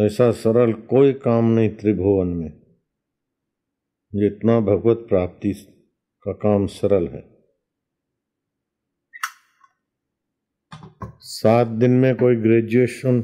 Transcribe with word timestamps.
ऐसा 0.00 0.32
सरल 0.32 0.72
कोई 0.72 1.12
काम 1.12 1.44
नहीं 1.44 1.70
त्रिभुवन 1.70 2.28
में। 2.28 2.50
जितना 4.14 4.60
भगवत 4.60 5.06
प्राप्ति 5.08 5.52
का 6.22 6.32
काम 6.32 6.66
सरल 6.66 7.08
है। 7.08 7.44
सात 11.18 11.66
दिन 11.66 11.90
में 11.90 12.14
कोई 12.14 12.36
ग्रेजुएशन 12.36 13.20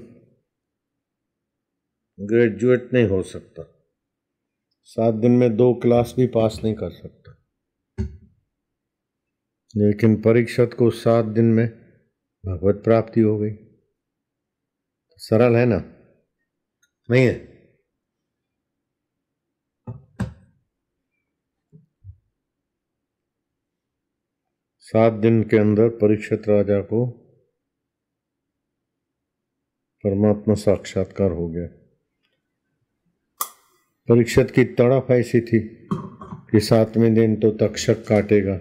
ग्रेजुएट 2.21 2.91
नहीं 2.93 3.07
हो 3.07 3.23
सकता। 3.23 3.75
सात 4.83 5.15
दिन 5.15 5.31
में 5.31 5.57
दो 5.57 5.75
क्लास 5.75 6.15
भी 6.17 6.27
पास 6.27 6.61
नहीं 6.65 6.75
कर 6.75 6.91
सकता। 6.91 7.33
लेकिन 9.77 10.23
परीक्षत 10.23 10.71
को 10.79 10.91
सात 10.91 11.25
दिन 11.25 11.45
में 11.45 11.69
भगवत 12.47 12.85
प्राप्ति 12.85 13.21
हो 13.21 13.39
गई। 13.39 13.53
सरल 15.17 15.57
है 15.57 15.67
ना? 15.67 15.98
नहीं 17.11 17.27
है 17.27 17.59
सात 24.79 25.13
दिन 25.13 25.43
के 25.43 25.59
अंदर 25.59 25.89
परीक्षित 25.89 26.49
राजा 26.49 26.81
को 26.81 27.07
परमात्मा 30.05 30.55
साक्षात्कार 30.55 31.31
हो 31.31 31.49
गया। 31.49 31.67
परीक्षित 34.09 34.51
की 34.51 34.65
तड़प 34.65 35.07
ऐसी 35.11 35.41
थी 35.41 35.61
कि 36.51 36.61
सातवें 36.61 37.15
दिन 37.15 37.37
तो 37.37 37.51
तक्षक 37.51 38.07
काटेगा। 38.09 38.59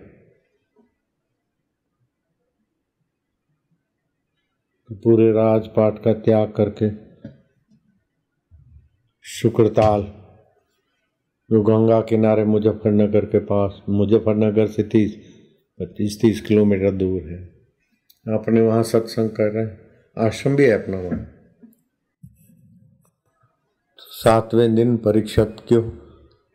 तो 4.89 4.95
पूरे 4.95 5.31
राजपाट 5.31 6.03
का 6.03 6.13
त्याग 6.13 6.51
करके 6.51 7.06
शुक्रताल, 9.29 10.01
जो 11.51 11.61
गंगा 11.61 12.01
किनारे 12.01 12.45
मुजफ्फरनगर 12.45 13.25
के 13.25 13.39
पास, 13.39 13.81
मुजफ्फरनगर 13.89 14.67
से 14.67 14.83
तीस 14.83 15.17
पच्चीस 15.79 16.21
तीस 16.21 16.41
किलोमीटर 16.41 16.91
दूर 16.91 17.21
है। 17.21 17.43
अपने 18.39 18.61
वहाँ 18.61 18.83
सत्संग 18.83 19.29
कर 19.29 19.51
रहे 19.51 19.65
हैं। 19.65 19.79
आश्रम 20.17 20.55
भी 20.55 20.65
है 20.65 20.83
अपना 20.83 20.97
वहाँ। 20.97 21.27
सातवें 23.97 24.75
दिन 24.75 24.97
परीक्षक 24.97 25.55
क्यों? 25.67 25.91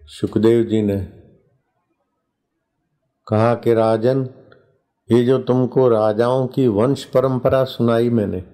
सुखदेव 0.02 0.64
जी 0.64 0.82
ने 0.82 1.08
कहा 3.28 3.54
कि 3.54 3.74
राजन, 3.74 4.28
ये 5.12 5.24
जो 5.24 5.38
तुमको 5.38 5.88
राजाओं 5.88 6.46
की 6.46 6.66
वंश 6.66 7.04
परंपरा 7.04 7.64
सुनाई 7.64 8.10
मैंने 8.10 8.44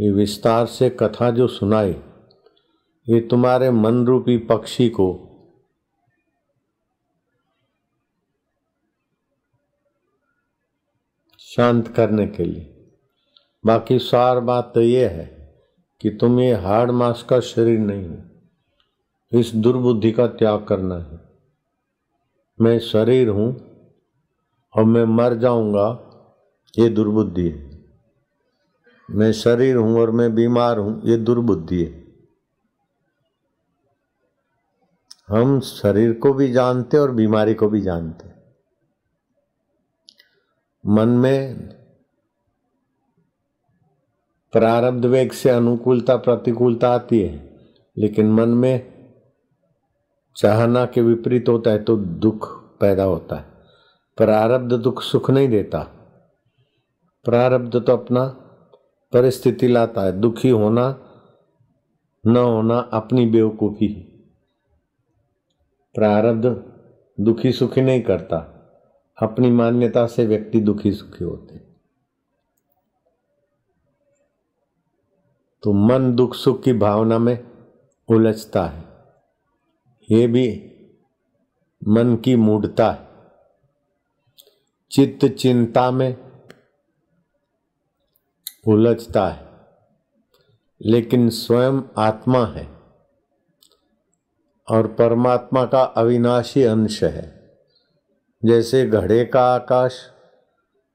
ये 0.00 0.10
विस्तार 0.10 0.66
से 0.66 0.90
कथा 0.90 1.30
जो 1.30 1.46
सुनाई, 1.46 1.92
ये 3.08 3.20
तुम्हारे 3.20 3.70
मन 3.70 4.06
रूपी 4.06 4.38
पक्षी 4.38 4.88
को। 4.88 5.24
शांत 11.38 11.88
करने 11.88 12.26
के 12.26 12.44
लिए। 12.44 12.74
बाकी 13.66 13.98
सार 13.98 14.40
बात 14.40 14.72
तो 14.74 14.80
ये 14.80 15.06
है 15.06 15.54
कि 16.00 16.10
तुम 16.10 16.40
ये 16.40 16.54
हार्ड 16.54 16.90
मास 16.90 17.22
का 17.22 17.40
शरीर 17.40 17.78
नहीं 17.78 18.08
हो। 18.08 18.18
इस 19.38 19.54
दुर्बुद्धि 19.54 20.12
का 20.12 20.26
त्याग 20.26 20.64
करना 20.64 20.94
है। 20.94 21.20
मैं 22.60 22.78
शरीर 22.78 23.28
हूँ 23.28 23.56
और 24.76 24.84
मैं 24.84 25.04
मर 25.04 25.34
जाऊँगा, 25.34 25.88
ये 26.78 26.88
दुर्बुद्धि 26.88 27.48
है। 27.48 27.67
मैं 29.08 29.32
शरीर 29.32 29.76
हूँ 29.76 30.00
और 30.00 30.10
मैं 30.10 30.34
बीमार 30.34 30.78
हूँ, 30.78 31.00
ये 31.04 31.16
दुर्बुद्धि 31.16 31.82
है। 31.84 32.06
हम 35.28 35.58
शरीर 35.60 36.12
को 36.12 36.32
भी 36.32 36.50
जानते 36.52 36.98
और 36.98 37.10
बीमारी 37.10 37.54
को 37.54 37.68
भी 37.68 37.80
जानते 37.80 38.28
मन 40.84 41.08
में 41.08 41.68
प्रारब्ध 44.52 45.04
वेग 45.04 45.32
से 45.32 45.50
अनुकूलता, 45.50 46.16
प्रतिकूलता 46.16 46.90
आती 46.90 47.20
है, 47.20 47.56
लेकिन 47.96 48.32
मन 48.32 48.48
में 48.48 48.94
चाहना 50.36 50.84
के 50.86 51.02
विपरीत 51.02 51.48
होता 51.48 51.70
है 51.70 51.82
तो 51.84 51.96
दुख 51.96 52.46
पैदा 52.80 53.04
होता 53.04 53.36
है। 53.36 53.44
प्रारब्ध 54.18 54.72
दुख 54.74 55.02
सुख 55.02 55.30
नहीं 55.30 55.48
देता। 55.48 55.78
प्रारब्ध 57.24 57.76
तो 57.76 57.92
अपना 57.92 58.24
परिस्थिति 59.12 59.68
लाता 59.68 60.02
है। 60.02 60.12
दुखी 60.12 60.48
होना, 60.48 61.04
न 62.26 62.36
होना 62.36 62.78
अपनी 62.78 63.26
बेवकूफ़ी 63.26 63.88
प्रारब्ध 65.94 66.46
दुखी 67.20 67.52
सुखी 67.52 67.80
नहीं 67.80 68.02
करता। 68.02 68.36
अपनी 69.22 69.50
मान्यता 69.50 70.06
से 70.06 70.26
व्यक्ति 70.26 70.60
दुखी 70.60 70.92
सुखी 70.92 71.24
होते 71.24 71.56
तो 75.62 75.72
मन 75.72 76.14
दुख 76.14 76.34
सुख 76.34 76.62
की 76.62 76.72
भावना 76.72 77.18
में 77.18 77.46
उलझता 78.08 78.64
है। 78.66 78.84
ये 80.10 80.26
भी 80.26 80.46
मन 81.88 82.16
की 82.16 82.36
मूढ़ता 82.36 82.90
है। 82.90 83.08
चित्त 84.90 85.26
चिंता 85.26 85.90
में 85.90 86.27
उलझता 88.68 89.28
है। 89.28 89.48
लेकिन 90.82 91.30
स्वयं 91.30 91.82
आत्मा 91.98 92.46
है 92.46 92.78
और 94.70 94.86
परमात्मा 94.86 95.64
का 95.64 95.82
अविनाशी 95.82 96.62
अंश 96.62 97.04
है। 97.04 97.56
जैसे 98.44 98.86
घड़े 98.86 99.24
का 99.24 99.54
आकाश, 99.54 100.10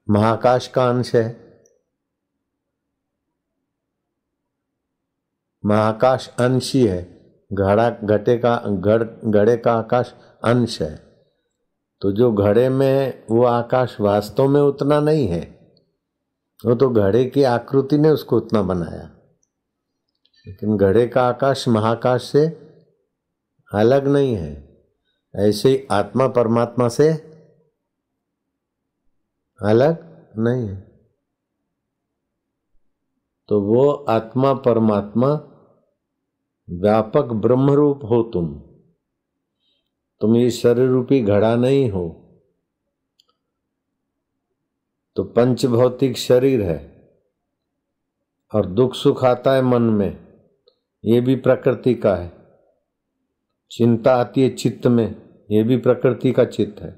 महाकाश 0.09 0.67
का 0.67 0.89
अंश 0.89 1.15
है। 1.15 1.43
महाकाश 5.65 6.29
अंशी 6.39 6.87
है 6.87 7.13
घड़ा, 7.53 7.89
घटे 7.89 8.37
का 8.37 8.63
घड़ 8.65 9.03
घड़े 9.25 9.57
का 9.57 9.73
आकाश 9.73 10.15
अंश 10.43 10.81
है। 10.81 11.03
तो 12.01 12.11
जो 12.11 12.31
घड़े 12.31 12.69
में, 12.69 13.23
वो 13.31 13.45
आकाश 13.45 13.97
वास्तव 13.99 14.47
में 14.47 14.61
उतना 14.61 14.99
नहीं 14.99 15.27
है। 15.27 15.52
वो 16.65 16.75
तो 16.75 16.89
घड़े 16.89 17.25
की 17.25 17.43
आकृति 17.43 17.97
ने 17.97 18.09
उसको 18.09 18.37
उतना 18.37 18.61
बनाया। 18.61 19.17
लेकिन 20.47 20.77
घड़े 20.77 21.07
का 21.07 21.27
आकाश 21.27 21.67
महाकाश 21.67 22.23
से 22.23 22.47
अलग 23.73 24.07
नहीं 24.07 24.35
है। 24.35 24.83
ऐसे 25.35 25.69
ही 25.69 25.87
आत्मा 25.91 26.27
परमात्मा 26.27 26.87
से 26.87 27.13
अलग 29.63 30.25
नहीं 30.37 30.67
है। 30.67 30.93
तो 33.47 33.61
वो 33.61 33.91
आत्मा 33.91 34.53
परमात्मा 34.53 35.27
व्यापक 36.69 37.23
ब्रह्म 37.23 37.71
रूप 37.71 37.99
हो 38.03 38.31
तुम। 38.33 38.59
तुम 40.21 40.35
ये 40.35 40.51
शरीर 40.51 40.89
रूपी 40.89 41.21
घड़ा 41.21 41.55
नहीं 41.55 41.91
हो। 41.91 42.22
तो 45.15 45.23
पंच 45.23 45.65
भौतिक 45.65 46.17
शरीर 46.17 46.61
है 46.61 46.77
और 48.51 48.65
दुख 48.65 48.93
सुख 48.95 49.23
आता 49.25 49.53
है 49.53 49.61
मन 49.61 49.81
में, 49.81 50.17
ये 51.03 51.19
भी 51.21 51.35
प्रकृति 51.35 51.93
का 51.95 52.15
है। 52.15 52.31
चिंता 53.71 54.15
आती 54.15 54.41
है 54.41 54.49
चित्त 54.49 54.87
में, 54.87 55.15
ये 55.51 55.63
भी 55.63 55.77
प्रकृति 55.77 56.31
का 56.31 56.45
चित्त 56.45 56.81
है। 56.81 56.91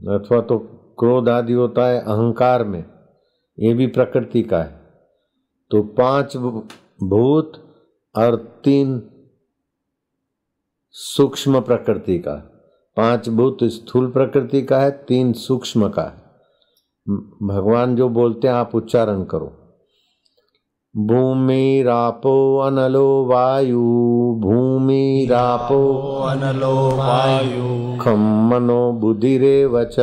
अथवा 0.00 0.40
तो 0.40 0.58
क्रोध 0.98 1.28
आदि 1.28 1.52
होता 1.52 1.86
है 1.86 2.00
अहंकार 2.00 2.64
में, 2.64 2.84
ये 3.58 3.74
भी 3.74 3.86
प्रकृति 3.86 4.42
का 4.42 4.62
है। 4.62 4.82
तो 5.70 5.82
पाँच 5.94 6.36
भूत 6.36 7.52
और 8.14 8.36
तीन 8.64 9.02
सूक्ष्म 10.94 11.60
प्रकृति 11.60 12.18
का 12.18 12.34
पाँच 12.96 13.28
भूत 13.28 13.64
स्थूल 13.64 14.10
प्रकृति 14.12 14.62
का 14.62 14.80
है, 14.80 14.90
तीन 14.90 15.32
सूक्ष्म 15.32 15.88
का 15.88 16.02
है। 16.02 16.23
भगवान 17.42 17.96
जो 17.96 18.08
बोलते 18.08 18.48
हैं 18.48 18.54
आप 18.54 18.70
उच्चारण 18.74 19.24
करो। 19.24 19.52
भूमि 20.96 21.82
रापो 21.86 22.58
अनलो 22.58 23.24
वायु 23.24 24.36
भूमि 24.40 25.28
रापो 25.30 26.22
अनलो 26.22 26.96
वायु। 26.96 27.98
खम 27.98 28.20
मनो 28.20 28.92
बुद्धिरे 28.92 29.66
वच। 29.66 29.96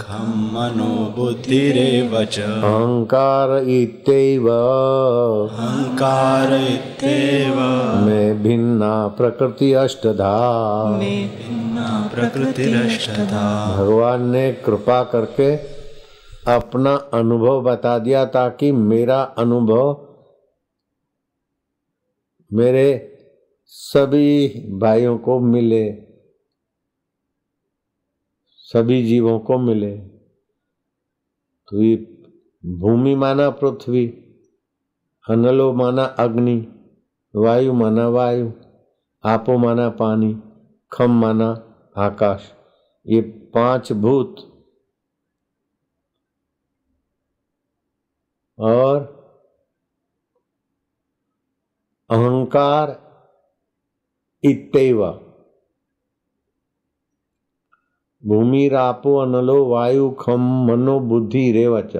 खम 0.00 0.50
मनो 0.54 1.14
बुद्धिरे 1.16 2.10
वच। 2.14 2.38
अहंकार 2.38 3.58
इत्यैव। 3.58 4.48
अहंकार 4.48 6.52
इत्येव। 6.52 7.56
में 8.06 8.42
भिन्ना 8.42 9.08
प्रकृति 9.08 9.72
अष्टधा। 9.72 10.98
भिन्ना 10.98 12.10
प्रकृतिरष्टधा 12.14 13.76
भगवान 13.76 14.30
ने 14.30 14.52
कृपा 14.52 15.02
करके 15.02 15.79
अपना 16.48 16.94
अनुभव 16.94 17.62
बता 17.62 17.98
दिया 17.98 18.24
ताकि 18.24 18.72
मेरा 18.72 19.22
अनुभव 19.22 20.06
मेरे 22.52 23.06
सभी 23.66 24.48
भाइयों 24.78 25.18
को 25.18 25.38
मिले, 25.40 25.90
सभी 28.56 29.02
जीवों 29.06 29.38
को 29.38 29.58
मिले। 29.58 29.96
तो 31.68 31.82
ये 31.82 31.96
भूमि 32.66 33.14
माना 33.14 33.50
पृथ्वी 33.50 34.06
अनलो 35.28 35.72
माना 35.72 36.04
अग्नि, 36.04 36.66
वायु 37.36 37.72
माना 37.72 38.08
वायु, 38.08 38.50
आपो 39.24 39.58
माना 39.58 39.88
पानी 39.88 40.42
खम 40.92 41.10
माना 41.10 41.50
आकाश। 41.96 42.52
ये 43.06 43.20
पाँच 43.54 43.92
भूत 43.92 44.49
और 48.60 49.20
अहंकार 52.10 53.10
इतव 54.44 55.26
भूमि 58.26 58.68
रापो 58.68 59.16
अनलो 59.16 59.66
वायु 59.66 60.10
खम 60.10 60.40
मनो 60.66 61.00
बुद्धि 61.00 61.52
रेवच। 61.52 61.96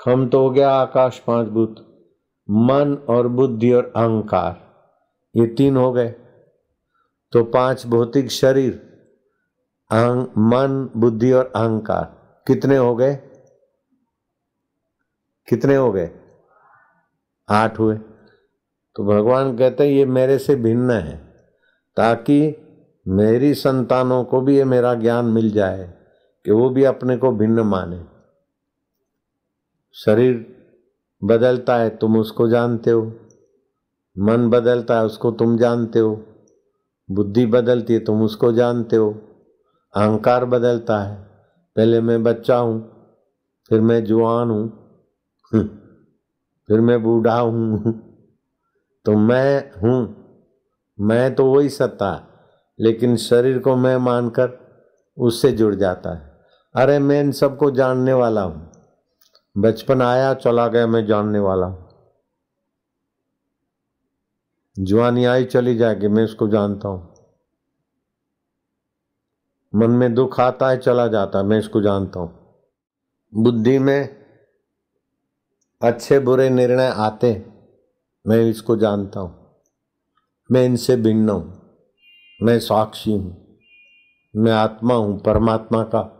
खम 0.00 0.28
तो 0.28 0.40
हो 0.40 0.50
गया 0.50 0.70
आकाश 0.70 1.18
पाँच 1.18 1.48
भूत। 1.48 1.86
मन 2.50 3.06
और 3.08 3.28
बुद्धि 3.28 3.72
और 3.72 3.92
अहंकार। 3.96 4.60
ये 5.36 5.46
तीन 5.46 5.76
हो 5.76 5.92
गए। 5.92 6.08
तो 7.32 7.44
पाँच 7.44 7.86
भौतिक 7.86 8.30
शरीर 8.30 8.90
मन, 9.92 10.90
बुद्धि 10.96 11.32
और 11.32 11.52
अहंकार। 11.56 12.04
कितने 12.46 12.76
हो 12.76 12.94
गए? 12.96 13.29
कितने 15.50 15.76
हो 15.76 15.92
गए? 15.92 16.10
आठ 17.48 17.78
हुए। 17.78 17.96
तो 18.96 19.04
भगवान 19.04 19.56
कहते 19.56 19.84
हैं, 19.84 19.90
ये 19.90 20.06
मेरे 20.06 20.38
से 20.38 20.56
भिन्न 20.56 20.90
है, 20.90 21.16
ताकि 21.96 22.66
मेरी 23.08 23.54
संतानों 23.54 24.24
को 24.24 24.40
भी 24.40 24.56
ये 24.56 24.64
मेरा 24.64 24.94
ज्ञान 24.94 25.24
मिल 25.24 25.50
जाए, 25.50 25.94
कि 26.44 26.50
वो 26.50 26.70
भी 26.70 26.84
अपने 26.84 27.16
को 27.16 27.32
भिन्न 27.32 27.60
माने। 27.60 28.04
शरीर 29.92 30.56
बदलता 31.24 31.76
है, 31.76 31.90
तुम 31.90 32.16
उसको 32.16 32.48
जानते 32.48 32.90
हो। 32.90 33.12
मन 34.18 34.50
बदलता 34.50 34.98
है, 34.98 35.04
उसको 35.04 35.30
तुम 35.30 35.58
जानते 35.58 35.98
हो। 35.98 36.24
बुद्धि 37.10 37.46
बदलती 37.46 37.94
है, 37.94 38.00
तुम 38.00 38.22
उसको 38.22 38.52
जानते 38.52 38.96
हो। 38.96 39.10
अहंकार 39.94 40.44
बदलता 40.44 40.98
है। 40.98 41.16
पहले 41.76 42.00
मैं 42.00 42.22
बच्चा 42.22 42.56
हूँ, 42.56 42.90
फिर 43.68 43.80
मैं 43.80 44.04
जुआन 44.04 44.50
हूँ 44.50 44.80
फिर 45.54 46.80
मैं 46.80 47.02
बूढ़ा 47.02 47.38
हूँ। 47.38 47.92
तो 49.06 49.12
मैं 49.12 49.72
हूँ। 49.80 50.16
मैं 50.98 51.34
तो 51.34 51.46
वही 51.46 51.68
सत्ता, 51.68 52.28
लेकिन 52.80 53.16
शरीर 53.16 53.58
को 53.58 53.76
मैं 53.76 53.96
मानकर 53.96 54.58
उससे 55.18 55.52
जुड़ 55.52 55.74
जाता 55.74 56.14
है। 56.14 56.40
अरे 56.74 56.98
मैं 56.98 57.20
इन 57.20 57.32
सबको 57.32 57.70
जानने 57.70 58.12
वाला 58.12 58.42
हूँ। 58.42 58.72
बचपन 59.58 60.02
आया, 60.02 60.34
चला 60.34 60.68
गया, 60.68 60.86
मैं 60.86 61.06
जानने 61.06 61.38
वाला 61.38 61.66
हूँ। 61.66 61.88
जवानी 64.76 65.24
आई, 65.24 65.44
चली 65.44 65.76
जाएगी, 65.76 66.08
मैं 66.08 66.24
इसको 66.24 66.48
जानता 66.48 66.88
हूँ। 66.88 67.14
मन 69.74 69.90
में 69.90 70.14
दुख 70.14 70.40
आता 70.40 70.68
है, 70.68 70.76
चला 70.76 71.06
जाता 71.06 71.38
है, 71.38 71.44
मैं 71.44 71.58
इसको 71.58 71.80
जानता 71.80 72.20
हूँ। 72.20 72.62
बुद्धि 73.34 73.78
में 73.78 74.19
अच्छे 75.82 76.18
बुरे 76.18 76.50
निर्णय 76.50 76.86
आते 76.86 77.46
मैं 78.26 78.40
इसको 78.40 78.76
जानता 78.76 79.20
हूँ। 79.20 79.56
मैं 80.52 80.64
इनसे 80.64 80.96
भिन्न 80.96 81.30
हूँ। 81.30 81.76
मैं 82.42 82.58
साक्षी 82.58 83.12
हूँ। 83.12 83.58
मैं 84.36 84.52
आत्मा 84.52 84.94
हूँ, 84.94 85.20
परमात्मा 85.20 85.82
का। 85.82 86.16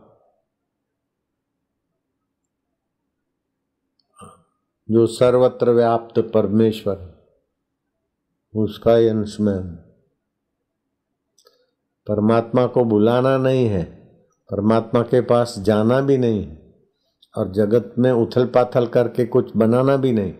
जो 4.91 5.07
सर्वत्र 5.07 5.71
व्याप्त 5.71 6.19
परमेश्वर 6.19 7.25
उसका 8.57 8.95
ही 8.95 9.09
अंश 9.09 9.41
में 9.41 9.55
हूँ। 9.55 9.77
परमात्मा 12.07 12.67
को 12.67 12.85
बुलाना 12.85 13.39
नहीं 13.39 13.67
है। 13.67 13.85
परमात्मा 14.51 15.03
के 15.03 15.21
पास 15.21 15.55
जाना 15.59 16.01
भी 16.01 16.19
नहीं 16.19 16.47
और 17.37 17.53
जगत 17.53 17.95
में 17.99 18.11
उथल 18.13 18.47
पाथल 18.47 18.87
करके 18.87 19.25
कुछ 19.27 19.57
बनाना 19.57 19.97
भी 19.97 20.13
नहीं। 20.13 20.33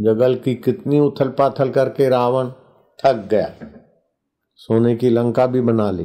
जगल 0.00 0.34
की 0.34 0.54
कितनी 0.54 1.00
उथल 1.00 1.28
पाथल 1.28 1.70
करके 1.70 2.08
रावण 2.08 2.50
थक 2.98 3.28
गया। 3.30 3.54
सोने 4.54 4.96
की 4.96 5.08
लंका 5.08 5.46
भी 5.46 5.60
बना 5.60 5.90
ली, 5.90 6.04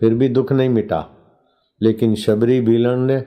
फिर 0.00 0.14
भी 0.14 0.28
दुख 0.28 0.52
नहीं 0.52 0.68
मिटा। 0.68 1.08
लेकिन 1.82 2.14
शबरी 2.14 2.60
भीलन 2.60 2.98
ने 2.98 3.20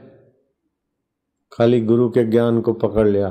खाली 1.52 1.82
गुरु 1.82 2.10
के 2.10 2.24
ज्ञान 2.24 2.62
को 2.62 2.74
पकड़ 2.74 3.08
लिया। 3.08 3.30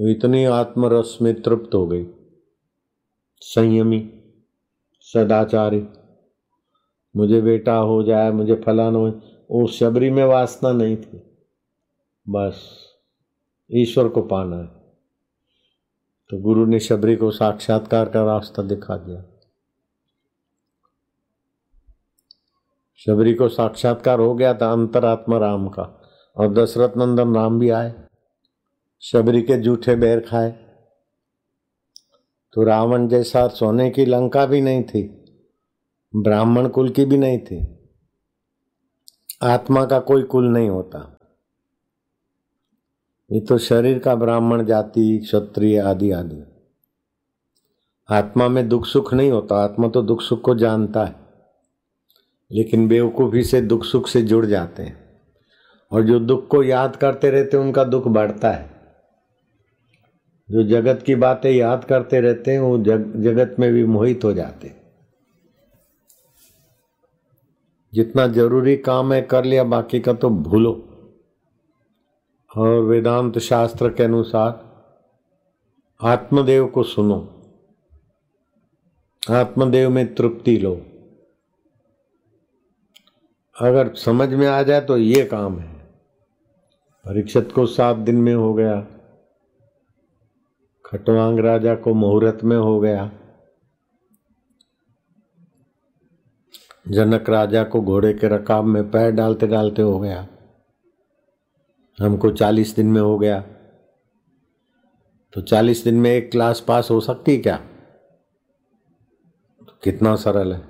वो 0.00 0.10
इतनी 0.10 0.44
आत्मरस 0.44 1.18
में 1.22 1.42
तृप्त 1.42 1.74
हो 1.74 1.86
गई। 1.86 2.06
संयमी, 3.40 4.12
सदाचारी, 5.00 5.86
मुझे 7.16 7.40
बेटा 7.40 7.76
हो 7.76 8.02
जाए, 8.02 8.30
मुझे 8.30 8.54
फलाना 8.54 8.98
हो 8.98 9.10
वो 9.50 9.66
शबरी 9.66 10.10
में 10.10 10.24
वासना 10.24 10.72
नहीं 10.72 10.96
थी। 10.96 11.38
बस 12.28 12.84
ईश्वर 13.72 14.08
को 14.08 14.22
पाना 14.22 14.56
है। 14.56 14.66
तो 16.30 16.38
गुरु 16.38 16.66
ने 16.66 16.80
शबरी 16.80 17.16
को 17.16 17.30
साक्षात्कार 17.30 18.08
का 18.08 18.24
रास्ता 18.24 18.62
दिखा 18.62 18.96
दिया। 18.96 19.24
शबरी 22.96 23.34
को 23.34 23.48
साक्षात्कार 23.48 24.18
हो 24.18 24.34
गया 24.34 24.54
था 24.54 24.72
अंतरात्मा 24.72 25.38
राम 25.38 25.68
का। 25.68 26.02
और 26.36 26.52
दशरथ 26.54 26.96
नंदन 26.96 27.34
राम 27.34 27.58
भी 27.58 27.70
आए। 27.70 27.94
शबरी 29.00 29.42
के 29.42 29.58
जूठे 29.58 29.96
बैर 29.96 30.20
खाए। 30.20 30.50
तो 32.52 32.62
रावण 32.62 33.08
जैसा 33.08 33.48
सोने 33.48 33.90
की 33.90 34.04
लंका 34.04 34.46
भी 34.46 34.60
नहीं 34.60 34.82
थी। 34.82 35.22
ब्राह्मण 36.16 36.68
कुल 36.68 36.90
की 36.90 37.04
भी 37.04 37.18
नहीं 37.18 37.38
थी। 37.38 37.75
आत्मा 39.42 39.84
का 39.84 39.98
कोई 39.98 40.22
कुल 40.22 40.44
नहीं 40.44 40.68
होता। 40.68 41.18
ये 43.32 43.40
तो 43.40 43.58
शरीर 43.58 43.98
का 43.98 44.14
ब्राह्मण 44.14 44.64
जाति 44.64 45.18
क्षत्रिय 45.18 45.80
आदि 45.80 46.10
आदि। 46.10 46.44
आत्मा 48.10 48.48
में 48.48 48.68
दुख 48.68 48.86
सुख 48.86 49.14
नहीं 49.14 49.30
होता 49.30 49.56
आत्मा 49.56 49.88
तो 49.88 50.02
दुख 50.02 50.22
सुख 50.22 50.40
को 50.40 50.54
जानता 50.54 51.04
है। 51.04 51.16
लेकिन 52.52 52.88
बेवकूफ़ी 52.88 53.44
से 53.44 53.60
दुख 53.60 53.84
सुख 53.84 54.08
से 54.08 54.22
जुड़ 54.22 54.46
जाते 54.46 54.82
हैं। 54.82 55.20
और 55.92 56.02
जो 56.02 56.18
दुख 56.18 56.48
को 56.48 56.62
याद 56.62 56.96
करते 56.96 57.30
रहते 57.30 57.56
हैं 57.56 57.64
उनका 57.64 57.84
दुख 57.84 58.08
बढ़ता 58.08 58.50
है। 58.50 58.70
जो 60.50 60.62
जगत 60.62 61.02
की 61.02 61.14
बातें 61.14 61.50
याद 61.50 61.84
करते 61.84 62.20
रहते 62.20 62.50
हैं 62.50 62.60
वो 62.60 62.78
जग, 62.78 63.12
जगत 63.16 63.56
में 63.58 63.72
भी 63.72 63.84
मोहित 63.84 64.24
हो 64.24 64.32
जाते 64.32 64.85
जितना 67.96 68.26
ज़रूरी 68.26 68.76
काम 68.76 69.12
है 69.12 69.22
कर 69.22 69.44
लिया, 69.44 69.64
बाकी 69.64 70.00
का 70.00 70.12
तो 70.12 70.30
भूलो। 70.30 70.72
और 72.56 72.68
वेदांत 72.68 73.38
शास्त्र 73.38 73.92
के 73.92 74.02
अनुसार 74.02 74.66
आत्मदेव 76.02 76.66
को 76.66 76.82
सुनो। 76.82 77.42
आत्मदेव 79.30 79.90
में 79.90 80.14
तृप्ति 80.14 80.56
लो। 80.56 80.72
अगर 83.60 83.94
समझ 83.94 84.28
में 84.28 84.46
आ 84.46 84.62
जाए 84.62 84.80
तो 84.80 84.96
ये 84.96 85.24
काम 85.24 85.58
है। 85.58 85.72
परीक्षित 87.04 87.52
को 87.52 87.66
सात 87.66 87.96
दिन 87.96 88.16
में 88.16 88.34
हो 88.34 88.54
गया। 88.54 88.86
खटवांग 90.86 91.38
राजा 91.38 91.74
को 91.74 91.94
मुहूर्त 91.94 92.44
में 92.44 92.56
हो 92.56 92.80
गया। 92.80 93.10
जनक 96.88 97.30
राजा 97.30 97.64
को 97.64 97.80
घोड़े 97.80 98.14
के 98.14 98.28
रकाब 98.28 98.64
में 98.64 98.90
पैर 98.90 99.10
डालते 99.10 99.46
डालते 99.46 99.82
हो 99.82 99.98
गया। 99.98 100.28
हमको 102.00 102.30
चालीस 102.30 102.74
दिन 102.76 102.86
में 102.86 103.00
हो 103.00 103.18
गया। 103.18 103.40
तो 105.32 105.40
चालीस 105.40 105.84
दिन 105.84 105.94
में 105.94 106.10
एक 106.10 106.30
क्लास 106.30 106.60
पास 106.60 106.90
हो 106.90 107.00
सकती 107.00 107.38
क्या? 107.38 107.56
तो 109.58 109.78
कितना 109.84 110.16
सरल 110.16 110.52
है। 110.52 110.68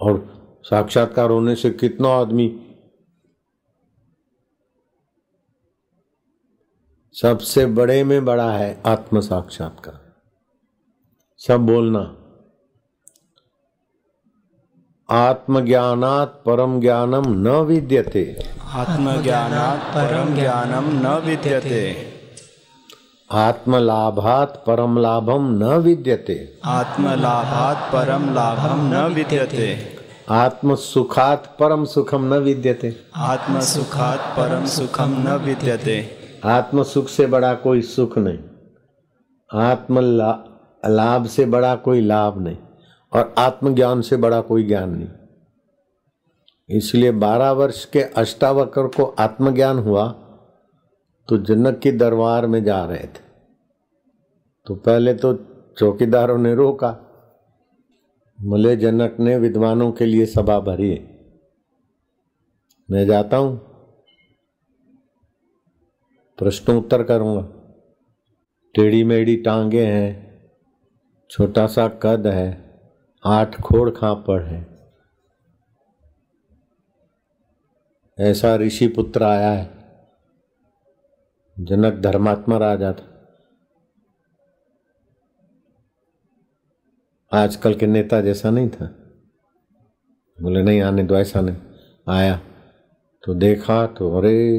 और 0.00 0.42
साक्षात्कार 0.64 1.30
होने 1.30 1.56
से 1.56 1.70
कितना 1.70 2.08
आदमी 2.08 2.68
सबसे 7.12 7.66
बड़े 7.66 8.04
में 8.04 8.24
बड़ा 8.24 8.52
है 8.52 8.82
आत्म 8.86 9.20
साक्षात्कार 9.20 10.12
सब 11.36 11.66
बोलना। 11.66 12.18
आत्मज्ञानात 15.12 16.28
परम 16.46 16.80
ज्ञानम 16.80 17.22
न 17.26 17.48
विद्यते। 17.48 18.36
आत्मज्ञानात् 18.72 19.80
परम 19.80 20.34
ज्ञानम 20.34 20.84
न 20.84 21.22
विद्यते। 21.26 21.96
आत्मलाभात 23.30 24.64
परम 24.66 24.98
लाभम 24.98 25.58
न 25.58 25.64
विद्यते। 25.64 26.58
आत्मलाभात् 26.64 27.92
परम 27.92 28.34
लाभम 28.34 28.94
न 28.94 29.14
विद्यते। 29.14 29.96
आत्म 30.30 30.74
सुखात 30.74 31.56
परम 31.60 31.84
सुखम 31.84 32.34
न 32.34 32.38
विद्यते। 32.38 32.96
आत्मसुखात् 33.16 34.36
परम 34.36 34.66
सुखम 34.66 35.10
न 35.18 35.32
विद्यते। 35.44 36.10
आत्म 36.44 36.82
सुख 36.82 37.08
से 37.08 37.26
बड़ा 37.26 37.54
कोई 37.54 37.82
सुख 37.82 38.18
नहीं। 38.18 38.38
आत्म 39.60 40.00
लाभ 40.86 41.26
से 41.26 41.46
बड़ा 41.46 41.74
कोई 41.74 42.00
लाभ 42.00 42.40
नहीं। 42.40 42.56
और 43.12 43.34
आत्मज्ञान 43.38 44.00
से 44.00 44.16
बड़ा 44.16 44.40
कोई 44.40 44.64
ज्ञान 44.64 44.90
नहीं। 44.90 46.76
इसलिए 46.76 47.10
बारह 47.12 47.50
वर्ष 47.50 47.84
के 47.84 48.02
अष्टावक्र 48.02 48.86
को 48.86 49.04
आत्मज्ञान 49.04 49.78
हुआ 49.78 50.08
तो 51.28 51.38
जनक 51.38 51.78
के 51.78 51.92
दरबार 51.92 52.46
में 52.46 52.64
जा 52.64 52.84
रहे 52.84 52.98
थे। 52.98 53.22
तो 54.66 54.74
पहले 54.74 55.14
तो 55.14 55.34
चौकीदारों 55.78 56.38
ने 56.38 56.54
रोका। 56.54 56.90
बोले, 58.38 58.76
जनक 58.76 59.16
ने 59.20 59.36
विद्वानों 59.38 59.92
के 59.92 60.06
लिए 60.06 60.26
सभा 60.26 60.58
भरी 60.60 60.90
मैं 62.88 63.06
जाता 63.06 63.36
हूँ। 63.36 63.56
प्रश्न 66.38 66.72
उत्तर 66.72 67.02
करूँगा। 67.02 67.42
टेढ़ी 68.74 69.04
मेढ़ी 69.04 69.36
टांगे 69.36 69.84
हैं, 69.86 70.50
छोटा 71.30 71.66
सा 71.66 71.88
कद 71.88 72.26
है। 72.26 72.71
आठ 73.26 73.60
खोड़ 73.60 73.90
खापड़ 73.90 74.42
है। 74.42 74.72
ऐसा 78.18 78.56
ऋषि 78.56 78.88
पुत्र 78.88 79.22
आया 79.22 79.52
है, 79.52 79.70
जनक 81.60 81.92
धर्मात्मा 81.92 82.58
राजा 82.58 82.92
था। 82.92 83.08
आजकल 87.32 87.74
के 87.74 87.86
नेता 87.86 88.20
जैसा 88.20 88.50
नहीं 88.50 88.70
था। 88.70 88.86
बोले, 90.42 90.62
नहीं, 90.62 90.82
आने 90.82 91.02
दो, 91.02 91.14
ऐसा 91.14 91.40
नहीं। 91.40 91.56
आया 92.08 92.40
तो 93.24 93.34
देखा 93.34 93.86
तो 93.86 94.18
अरे, 94.18 94.56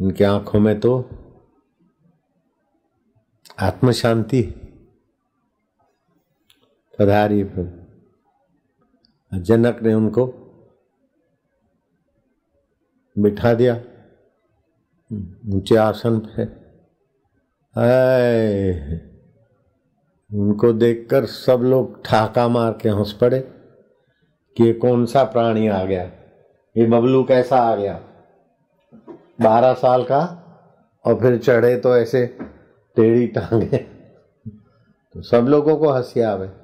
इनके 0.00 0.24
आँखों 0.24 0.60
में 0.60 0.80
तो 0.80 1.10
आत्म 3.60 3.92
शांति 3.92 4.59
पधारी 7.00 7.44
जनक 9.34 9.82
ने 9.82 9.94
उनको 9.94 10.26
बिठा 13.18 13.54
दिया। 13.54 13.74
ऊँचे 15.54 15.76
आसन 15.76 16.18
पे 16.18 16.42
आए। 17.80 18.70
उनको 20.34 20.72
देखकर 20.72 21.26
सब 21.26 21.60
लोग 21.60 22.04
ठाका 22.04 22.48
मार 22.48 22.78
के 22.82 22.88
हंस 22.88 23.12
पड़े 23.12 23.40
कि 24.56 24.64
ये 24.64 24.72
कौन 24.72 25.06
सा 25.06 25.24
प्राणी 25.24 25.68
आ 25.68 25.84
गया? 25.84 26.02
ये 26.76 26.86
बबलू 26.86 27.24
कैसा 27.24 27.56
आ 27.56 27.76
गया? 27.76 28.00
बारह 29.40 29.74
साल 29.74 30.04
का 30.04 30.20
और 31.04 31.20
फिर 31.20 31.38
चढ़े 31.38 31.76
तो 31.76 31.96
ऐसे 31.96 32.38
टेढ़ी 32.96 33.26
टांगे। 33.26 33.78
तो 35.12 35.22
सब 35.22 35.46
लोगों 35.48 35.76
को 35.76 35.88
हँसी 35.88 36.20
आवे। 36.20 36.59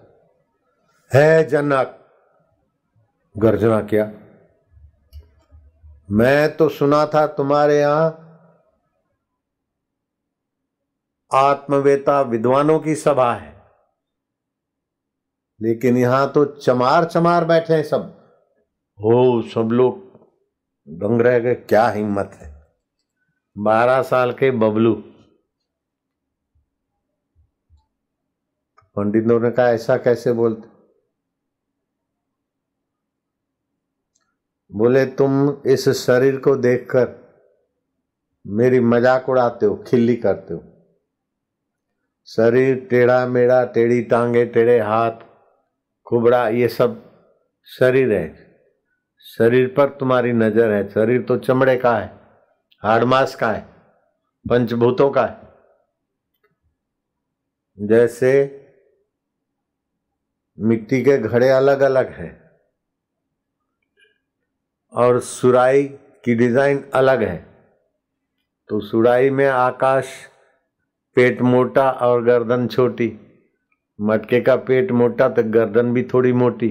है 1.15 1.45
जनक। 1.45 2.03
गर्जना 3.39 3.81
किया। 3.81 4.05
मैं 6.11 6.57
तो 6.57 6.69
सुना 6.69 7.07
था 7.07 7.27
तुम्हारे 7.27 7.81
यहाँ 7.81 8.23
आत्मवेता 11.35 12.21
विद्वानों 12.21 12.79
की 12.81 12.95
सभा 12.95 13.35
है। 13.35 13.63
लेकिन 15.63 15.97
यहाँ 15.97 16.33
तो 16.33 16.45
चमार 16.45 17.05
चमार 17.05 17.45
बैठे 17.45 17.75
हैं 17.75 17.83
सब। 17.83 18.03
हो, 19.01 19.43
सब 19.43 19.69
लोग 19.73 19.99
दंग 20.89 21.21
रह 21.21 21.39
गए। 21.39 21.55
क्या 21.55 21.89
हिम्मत 21.89 22.31
है? 22.35 22.67
बारह 23.59 24.03
साल 24.03 24.33
के 24.33 24.51
बबलू। 24.51 24.95
पंडितों 28.97 29.41
ने 29.41 29.51
कहा, 29.51 29.69
ऐसा 29.69 29.97
कैसे 29.97 30.33
बोलते? 30.33 30.76
बोले, 34.73 35.05
तुम 35.07 35.63
इस 35.67 35.89
शरीर 35.89 36.37
को 36.37 36.57
देखकर 36.57 37.15
मेरी 38.45 38.81
मज़ाक 38.81 39.29
उड़ाते 39.29 39.67
हो, 39.67 39.77
खिल्ली 39.89 40.17
करते 40.17 40.55
हो। 40.55 40.63
शरीर 42.29 42.77
टेढ़ा 42.91 43.27
मेढ़ा, 43.27 43.65
टेढ़ी 43.65 44.03
टांगे, 44.03 44.45
टेढ़े 44.47 44.79
हाथ 44.81 45.25
कुबड़ा 46.07 46.49
ये 46.49 46.69
सब 46.69 47.03
शरीर 47.69 48.13
है। 48.13 48.29
शरीर 49.27 49.67
पर 49.77 49.89
तुम्हारी 49.91 50.33
नज़र 50.33 50.73
है। 50.73 50.89
शरीर 50.89 51.23
तो 51.23 51.37
चमड़े 51.39 51.77
का 51.77 51.97
है 51.97 52.07
हाडमास 52.83 53.35
का 53.35 53.51
है, 53.53 53.61
पंचभूतों 54.47 55.11
का 55.11 55.25
है। 55.27 55.45
जैसे 57.79 58.33
मिट्टी 60.59 61.03
के 61.05 61.17
घड़े 61.19 61.49
अलग 61.51 61.81
अलग 61.81 62.11
हैं 62.11 62.46
और 64.97 65.21
सुराई 65.21 65.83
की 66.25 66.35
डिज़ाइन 66.35 66.85
अलग 66.95 67.23
है। 67.23 67.37
तो 68.71 68.81
सुराई 68.81 69.31
में 69.31 69.47
आकाश, 69.47 70.13
पेट 71.17 71.43
मोटा 71.43 71.91
और 71.91 72.25
गर्दन 72.25 72.67
छोटी। 72.69 73.13
मटके 73.99 74.41
का 74.41 74.57
पेट 74.57 74.91
मोटा 74.93 75.29
तो 75.29 75.43
गर्दन 75.43 75.93
भी 75.95 76.03
थोड़ी 76.05 76.33
मोटी। 76.33 76.69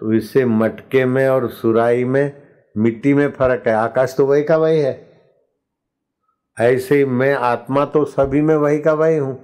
तो 0.00 0.12
इससे 0.12 0.44
मटके 0.44 1.04
में 1.04 1.28
और 1.28 1.48
सुराई 1.50 2.04
में, 2.04 2.42
मिट्टी 2.76 3.14
में 3.14 3.30
फ़र्क 3.30 3.66
है। 3.68 3.74
आकाश 3.74 4.14
तो 4.16 4.26
वही 4.26 4.42
का 4.42 4.56
वही 4.56 4.80
है। 4.80 5.06
ऐसे 6.56 7.04
मैं, 7.04 7.34
आत्मा 7.34 7.84
तो 7.84 8.04
सभी 8.04 8.40
में 8.40 8.54
वही 8.56 8.78
का 8.78 8.92
वही 8.92 9.16
हूँ। 9.16 9.34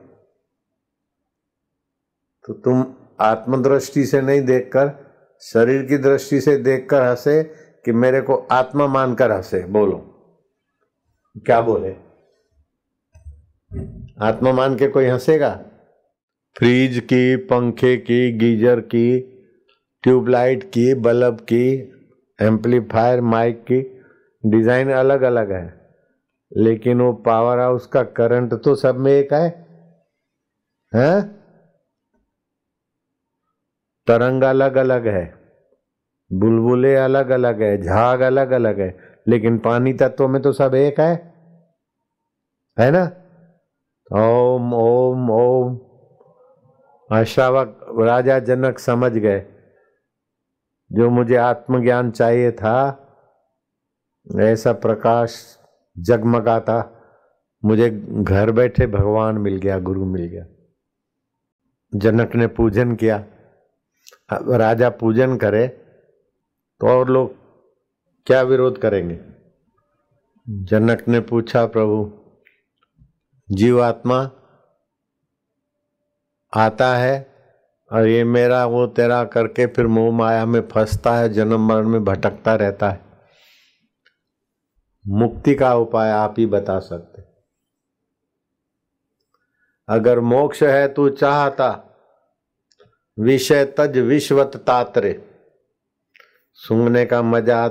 तो 2.44 2.52
तुम 2.54 2.84
आत्मदृष्टि 3.20 4.04
से 4.06 4.20
नहीं 4.20 4.40
देखकर 4.40 5.03
शरीर 5.52 5.82
की 5.82 5.98
दृष्टि 5.98 6.40
से 6.40 6.56
देखकर 6.56 7.02
हंसे 7.02 7.42
कि 7.84 7.92
मेरे 7.92 8.20
को 8.20 8.34
आत्मा 8.34 8.86
मानकर 8.86 9.32
हंसे। 9.32 9.62
बोलो। 9.62 9.96
क्या 11.36 11.60
बोले? 11.60 11.96
आत्मा 14.20 14.52
मान 14.52 14.76
के 14.76 14.88
कोई 14.88 15.04
हंसेगा? 15.04 15.50
फ्रिज 16.58 16.98
की, 16.98 17.36
पंखे 17.36 17.96
की, 17.96 18.32
गीजर 18.32 18.80
की, 18.80 19.20
ट्यूबलाइट 20.02 20.64
की, 20.64 20.94
बल्ब 20.94 21.40
की, 21.40 21.92
एम्पलीफायर, 22.42 23.20
माइक 23.20 23.62
की, 23.62 24.02
डिज़ाइन 24.46 24.90
अलग 24.92 25.22
अलग 25.22 25.52
है। 25.52 25.80
लेकिन 26.56 27.00
वो 27.00 27.12
पावर 27.12 27.58
हाउस 27.58 27.86
का 27.86 28.02
करंट 28.02 28.54
तो 28.54 28.74
सब 28.74 28.96
में 28.96 29.12
एक 29.12 29.32
है। 29.32 29.66
हैं? 30.94 31.43
तरंग 34.06 34.44
अलग 34.44 34.76
अलग 34.76 35.06
है, 35.06 35.34
बुलबुले 36.32 36.96
अलग 36.96 37.30
अलग 37.30 37.62
है, 37.62 37.82
झाग 37.82 38.20
अलग 38.20 38.50
अलग 38.50 38.80
है, 38.80 38.98
लेकिन 39.28 39.58
पानी 39.58 39.92
तत्व 39.92 40.28
में 40.28 40.42
तो 40.42 40.52
सब 40.52 40.74
एक 40.74 41.00
है। 41.00 41.34
है 42.80 42.90
ना? 42.90 43.10
ओम 44.12 44.74
ओम 44.74 45.30
ओम। 45.30 45.80
अशावक 47.18 47.96
राजा 47.98 48.38
जनक 48.38 48.78
समझ 48.78 49.12
गए। 49.12 49.46
जो 50.92 51.10
मुझे 51.10 51.36
आत्मज्ञान 51.36 52.10
चाहिए 52.10 52.52
था, 52.52 53.00
ऐसा 54.40 54.72
प्रकाश 54.72 55.58
जगमगाता, 55.98 56.90
मुझे 57.64 57.90
घर 58.08 58.50
बैठे 58.50 58.86
भगवान 58.86 59.38
मिल 59.38 59.56
गया, 59.56 59.78
गुरु 59.78 60.04
मिल 60.04 60.24
गया। 60.24 60.46
जनक 61.94 62.34
ने 62.34 62.46
पूजन 62.46 62.94
किया। 62.94 63.24
राजा 64.32 64.90
पूजन 64.90 65.36
करे 65.36 65.68
तो 66.80 66.88
और 66.88 67.08
लोग 67.08 67.34
क्या 68.26 68.42
विरोध 68.42 68.78
करेंगे? 68.78 69.18
जनक 70.48 71.08
ने 71.08 71.20
पूछा, 71.20 71.66
प्रभु, 71.66 72.12
जीवात्मा 73.50 74.30
आता 76.52 76.96
है 76.96 77.34
और 77.92 78.06
ये 78.06 78.24
मेरा, 78.24 78.66
वो 78.66 78.86
तेरा 78.86 79.24
करके 79.24 79.66
फिर 79.66 79.86
मोह 79.86 80.14
माया 80.14 80.46
में 80.46 80.68
फंसता 80.68 81.16
है, 81.16 81.28
जन्म 81.28 81.68
मरण 81.68 81.88
में 81.88 82.04
भटकता 82.04 82.54
रहता 82.54 82.90
है। 82.90 83.00
मुक्ति 85.08 85.54
का 85.54 85.74
उपाय 85.74 86.10
आप 86.10 86.34
ही 86.38 86.46
बता 86.46 86.78
सकते। 86.78 87.22
अगर 89.88 90.20
मोक्ष 90.20 90.62
है, 90.62 90.88
तू 90.88 91.08
चाहता 91.08 91.93
विषय 93.18 93.64
तज 93.78 93.98
विश्वत 93.98 94.56
तात्रे। 94.66 95.12
सूंघने 96.58 97.04
का 97.06 97.20
मज़ा, 97.22 97.68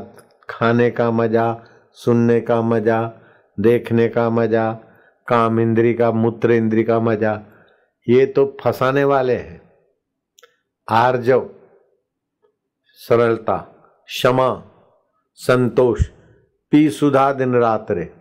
खाने 0.50 0.89
का 0.91 1.09
मज़ा, 1.12 1.65
सुनने 1.97 2.39
का 2.41 2.62
मज़ा, 2.62 3.01
देखने 3.57 4.07
का 4.09 4.29
मज़ा, 4.29 4.71
काम 5.27 5.59
इंद्री 5.59 5.93
का, 5.93 6.12
मूत्र 6.12 6.51
इंद्री 6.51 6.83
का 6.83 7.00
मज़ा, 7.00 7.33
ये 8.07 8.25
तो 8.25 8.45
फंसाने 8.62 9.03
वाले 9.03 9.35
हैं। 9.35 9.62
आर्जव, 10.88 11.50
सरलता, 13.00 13.57
क्षमा, 14.09 14.50
संतोष 15.39 16.07
पी 16.71 16.89
सुधा 16.89 17.31
दिन 17.33 17.55
रात 17.55 17.91
रे 17.91 18.12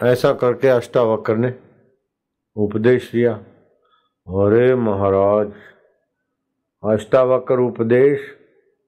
ऐसा 0.00 0.32
करके 0.32 0.68
अष्टावक्र 0.68 1.36
ने 1.36 1.52
उपदेश 2.56 3.10
दिया। 3.12 3.32
अरे 4.30 4.74
महाराज, 4.74 5.48
अष्टावक्र 6.82 7.58
उपदेश, 7.60 8.20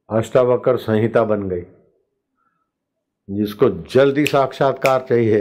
अष्टावक्र 0.09 0.77
संहिता 0.77 1.23
बन 1.25 1.49
गई, 1.49 1.63
जिसको 3.29 3.69
जल्दी 3.93 4.27
साक्षात्कार 4.27 5.07
चाहिए। 5.09 5.41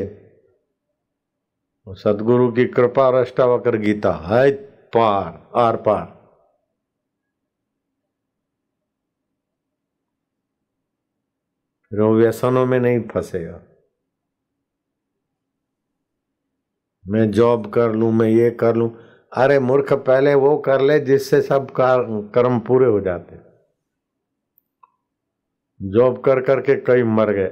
सदगुरु 1.87 2.51
की 2.51 2.65
कृपा 2.67 3.05
और 3.07 3.15
अष्टावक्र 3.15 3.77
गीता, 3.77 4.11
है 4.25 4.51
पार, 4.95 5.49
आर 5.55 5.75
पार। 5.77 6.05
फिर 11.91 12.01
वो 12.01 12.13
व्यसनों 12.15 12.65
में 12.65 12.79
नहीं 12.79 12.99
फंसेगा 13.09 13.61
मैं 17.05 17.29
जॉब 17.31 17.71
कर 17.73 17.93
लूँ, 17.93 18.11
मैं 18.11 18.29
ये 18.29 18.49
कर 18.51 18.75
लूँ 18.75 18.89
अरे 19.31 19.59
मूर्ख, 19.59 19.93
पहले 19.93 20.33
वो 20.35 20.57
कर 20.57 20.81
ले 20.81 20.99
जिससे 20.99 21.41
सब 21.41 21.67
कर्म 22.35 22.59
पूरे 22.59 22.85
हो 22.85 22.99
जाते। 23.01 23.35
जॉब 25.81 26.21
कर 26.21 26.41
करके 26.41 26.75
कई 26.81 27.03
मर 27.03 27.31
गए। 27.31 27.51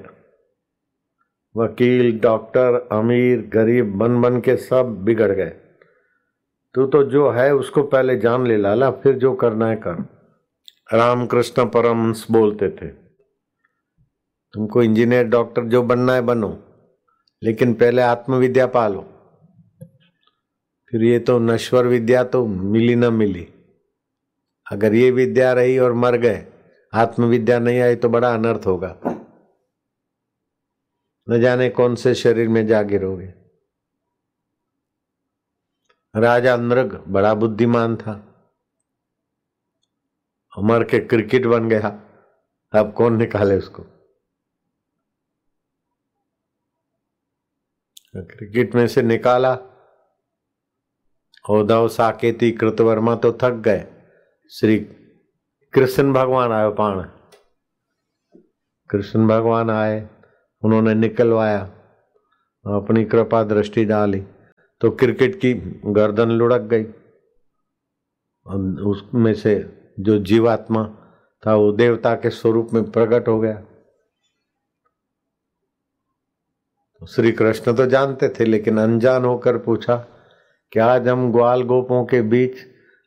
वकील, 1.55 2.19
डॉक्टर, 2.19 2.87
अमीर, 2.91 3.39
गरीब, 3.53 3.93
बन 3.97 4.21
बन 4.21 4.39
के 4.39 4.55
सब 4.57 4.95
बिगड़ 5.03 5.31
गए। 5.31 5.49
तू 6.75 6.85
तो 6.85 7.03
जो 7.03 7.29
है 7.29 7.53
उसको 7.55 7.83
पहले 7.83 8.15
जान 8.17 8.47
ले, 8.47 8.57
लाला, 8.57 8.89
फिर 8.93 9.15
जो 9.15 9.33
करना 9.35 9.67
है 9.67 9.75
कर। 9.77 10.03
रामकृष्ण 10.89 11.65
परमंश 11.65 12.25
बोलते 12.31 12.69
थे, 12.71 12.87
तुमको 14.53 14.83
इंजीनियर, 14.83 15.27
डॉक्टर 15.27 15.63
जो 15.65 15.81
बनना 15.83 16.13
है 16.13 16.21
बनो, 16.21 16.49
लेकिन 17.41 17.73
पहले 17.73 18.01
आत्मविद्या 18.01 18.67
पालो। 18.67 19.05
फिर 20.91 21.03
ये 21.03 21.19
तो 21.19 21.39
नश्वर 21.39 21.87
विद्या 21.87 22.23
तो 22.23 22.45
मिली 22.47 22.95
ना 22.95 23.09
मिली। 23.09 23.43
अगर 24.71 24.93
ये 24.93 25.11
विद्या 25.11 25.53
रही 25.53 25.77
और 25.79 25.93
मर 25.93 26.17
गए, 26.17 26.45
आत्मविद्या 26.93 27.59
नहीं 27.59 27.79
आई 27.79 27.95
तो 27.95 28.09
बड़ा 28.09 28.33
अनर्थ 28.33 28.65
होगा। 28.65 28.99
न 31.29 31.41
जाने 31.41 31.69
कौन 31.69 31.95
से 31.95 32.15
शरीर 32.15 32.47
में 32.47 32.67
जा 32.67 32.81
गिरोगे 32.81 33.33
राजा 36.15 36.57
नृग 36.57 36.93
बड़ा 37.07 37.33
बुद्धिमान 37.33 37.95
था। 37.95 38.13
मर 40.59 40.83
के 40.83 40.99
क्रिकेट 40.99 41.45
बन 41.45 41.69
गया। 41.69 41.89
अब 42.73 42.93
कौन 42.97 43.17
निकाले 43.17 43.57
उसको? 43.57 43.83
क्रिकेट 48.15 48.75
में 48.75 48.87
से 48.87 49.01
निकाला। 49.01 49.68
उद्धव 51.45 51.87
साकेती 51.87 52.51
कृतवर्मा 52.51 53.15
तो 53.15 53.31
थक 53.43 53.61
गए 53.65 53.85
श्री 54.51 54.77
कृष्ण 55.73 56.13
भगवान 56.13 56.51
आयो 56.51 56.71
पाण 56.71 57.01
कृष्ण 58.89 59.27
भगवान 59.27 59.69
आए 59.69 59.97
उन्होंने 60.63 60.93
निकलवाया 60.93 61.61
अपनी 62.65 63.03
कृपा 63.05 63.43
दृष्टि 63.43 63.85
डाली 63.85 64.19
तो 64.81 64.89
क्रिकेट 64.91 65.39
की 65.41 65.53
गर्दन 65.93 66.31
लुढ़क 66.31 66.61
गई 66.73 66.83
उसमें 68.91 69.33
से 69.33 69.55
जो 69.99 70.17
जीवात्मा 70.19 70.83
था 71.43 71.55
वो 71.55 71.71
देवता 71.71 72.13
के 72.15 72.29
स्वरूप 72.29 72.69
में 72.73 72.91
प्रकट 72.91 73.27
हो 73.27 73.39
गया 73.39 73.61
श्री 77.01 77.31
कृष्ण 77.31 77.73
तो 77.75 77.85
जानते 77.85 78.29
थे 78.29 78.45
लेकिन 78.45 78.77
अनजान 78.77 79.25
होकर 79.25 79.57
पूछा 79.57 80.05
कि 80.73 80.79
आज 80.79 81.07
हम 81.07 81.31
ग्वाल 81.31 81.61
गोपों 81.61 82.05
के 82.05 82.21
बीच 82.21 82.51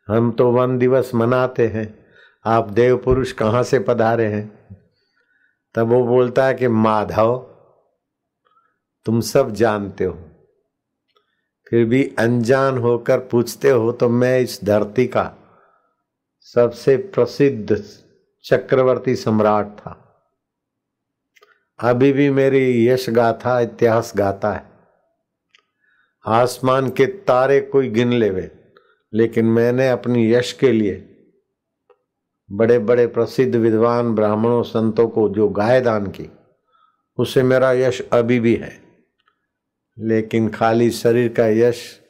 हम 0.08 0.32
तो 0.32 0.50
वन 0.50 0.78
दिवस 0.78 1.14
मनाते 1.14 1.66
हैं? 1.66 2.06
आप 2.44 2.68
देव 2.68 2.96
पुरुष 2.96 3.32
कहाँ 3.32 3.62
से 3.62 3.78
पधारे 3.78 4.26
हैं? 4.26 4.66
तब 5.74 5.88
वो 5.88 6.04
बोलता 6.04 6.46
है 6.46 6.54
कि, 6.54 6.68
माधव, 6.68 7.38
तुम 9.04 9.20
सब 9.20 9.50
जानते 9.50 10.04
हो। 10.04 10.18
फिर 11.70 11.84
भी 11.84 12.14
अनजान 12.18 12.78
होकर 12.78 13.18
पूछते 13.18 13.70
हो 13.70 13.92
तो 13.92 14.08
मैं 14.08 14.40
इस 14.40 14.60
धरती 14.64 15.06
का 15.06 15.32
सबसे 16.40 16.96
प्रसिद्ध 16.96 17.84
चक्रवर्ती 18.44 19.16
सम्राट 19.16 19.66
था। 19.66 20.24
अभी 21.80 22.12
भी 22.12 22.30
मेरी 22.30 22.88
यश 22.88 23.10
गाथा, 23.10 23.60
इतिहास 23.60 24.12
गाता 24.16 24.52
है। 24.52 24.71
आसमान 26.26 26.90
के 26.90 27.06
तारे 27.06 27.60
कोई 27.60 27.88
गिन 27.88 28.12
लेवे, 28.12 28.50
लेकिन 29.14 29.44
मैंने 29.44 29.88
अपनी 29.88 30.32
यश 30.32 30.52
के 30.52 30.72
लिए 30.72 31.08
बड़े 32.52 32.78
बड़े 32.78 33.06
प्रसिद्ध 33.06 33.56
विद्वान 33.56 34.14
ब्राह्मणों 34.14 34.62
संतों 34.62 35.08
को 35.08 35.28
जो 35.28 35.48
गाय 35.48 35.80
दान 35.80 36.06
की, 36.06 36.30
उसे 37.18 37.42
मेरा 37.42 37.72
यश 37.72 38.02
अभी 38.12 38.40
भी 38.40 38.54
है। 38.54 38.82
लेकिन 39.98 40.48
खाली 40.48 40.90
शरीर 40.90 41.32
का 41.32 41.46
यश 41.46 42.00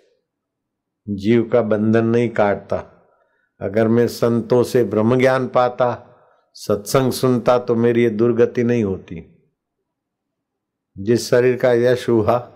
जीव 1.09 1.51
का 1.53 1.63
बंधन 1.63 2.05
नहीं 2.05 2.29
काटता। 2.29 3.09
अगर 3.61 3.89
मैं 3.89 4.09
संतों 4.09 4.63
से 4.63 4.85
ब्रह्म 4.85 5.19
ज्ञान 5.19 5.49
पाता, 5.49 6.17
सत्संग 6.55 7.13
सुनता 7.13 7.59
तो 7.59 7.75
मेरी 7.75 8.03
ये 8.03 8.11
दुर्गति 8.11 8.65
नहीं 8.65 8.85
होती। 8.85 9.49
जिस 10.99 11.31
शरीर 11.31 11.57
का 11.57 11.73
यश 11.73 12.09
हुआ 12.09 12.52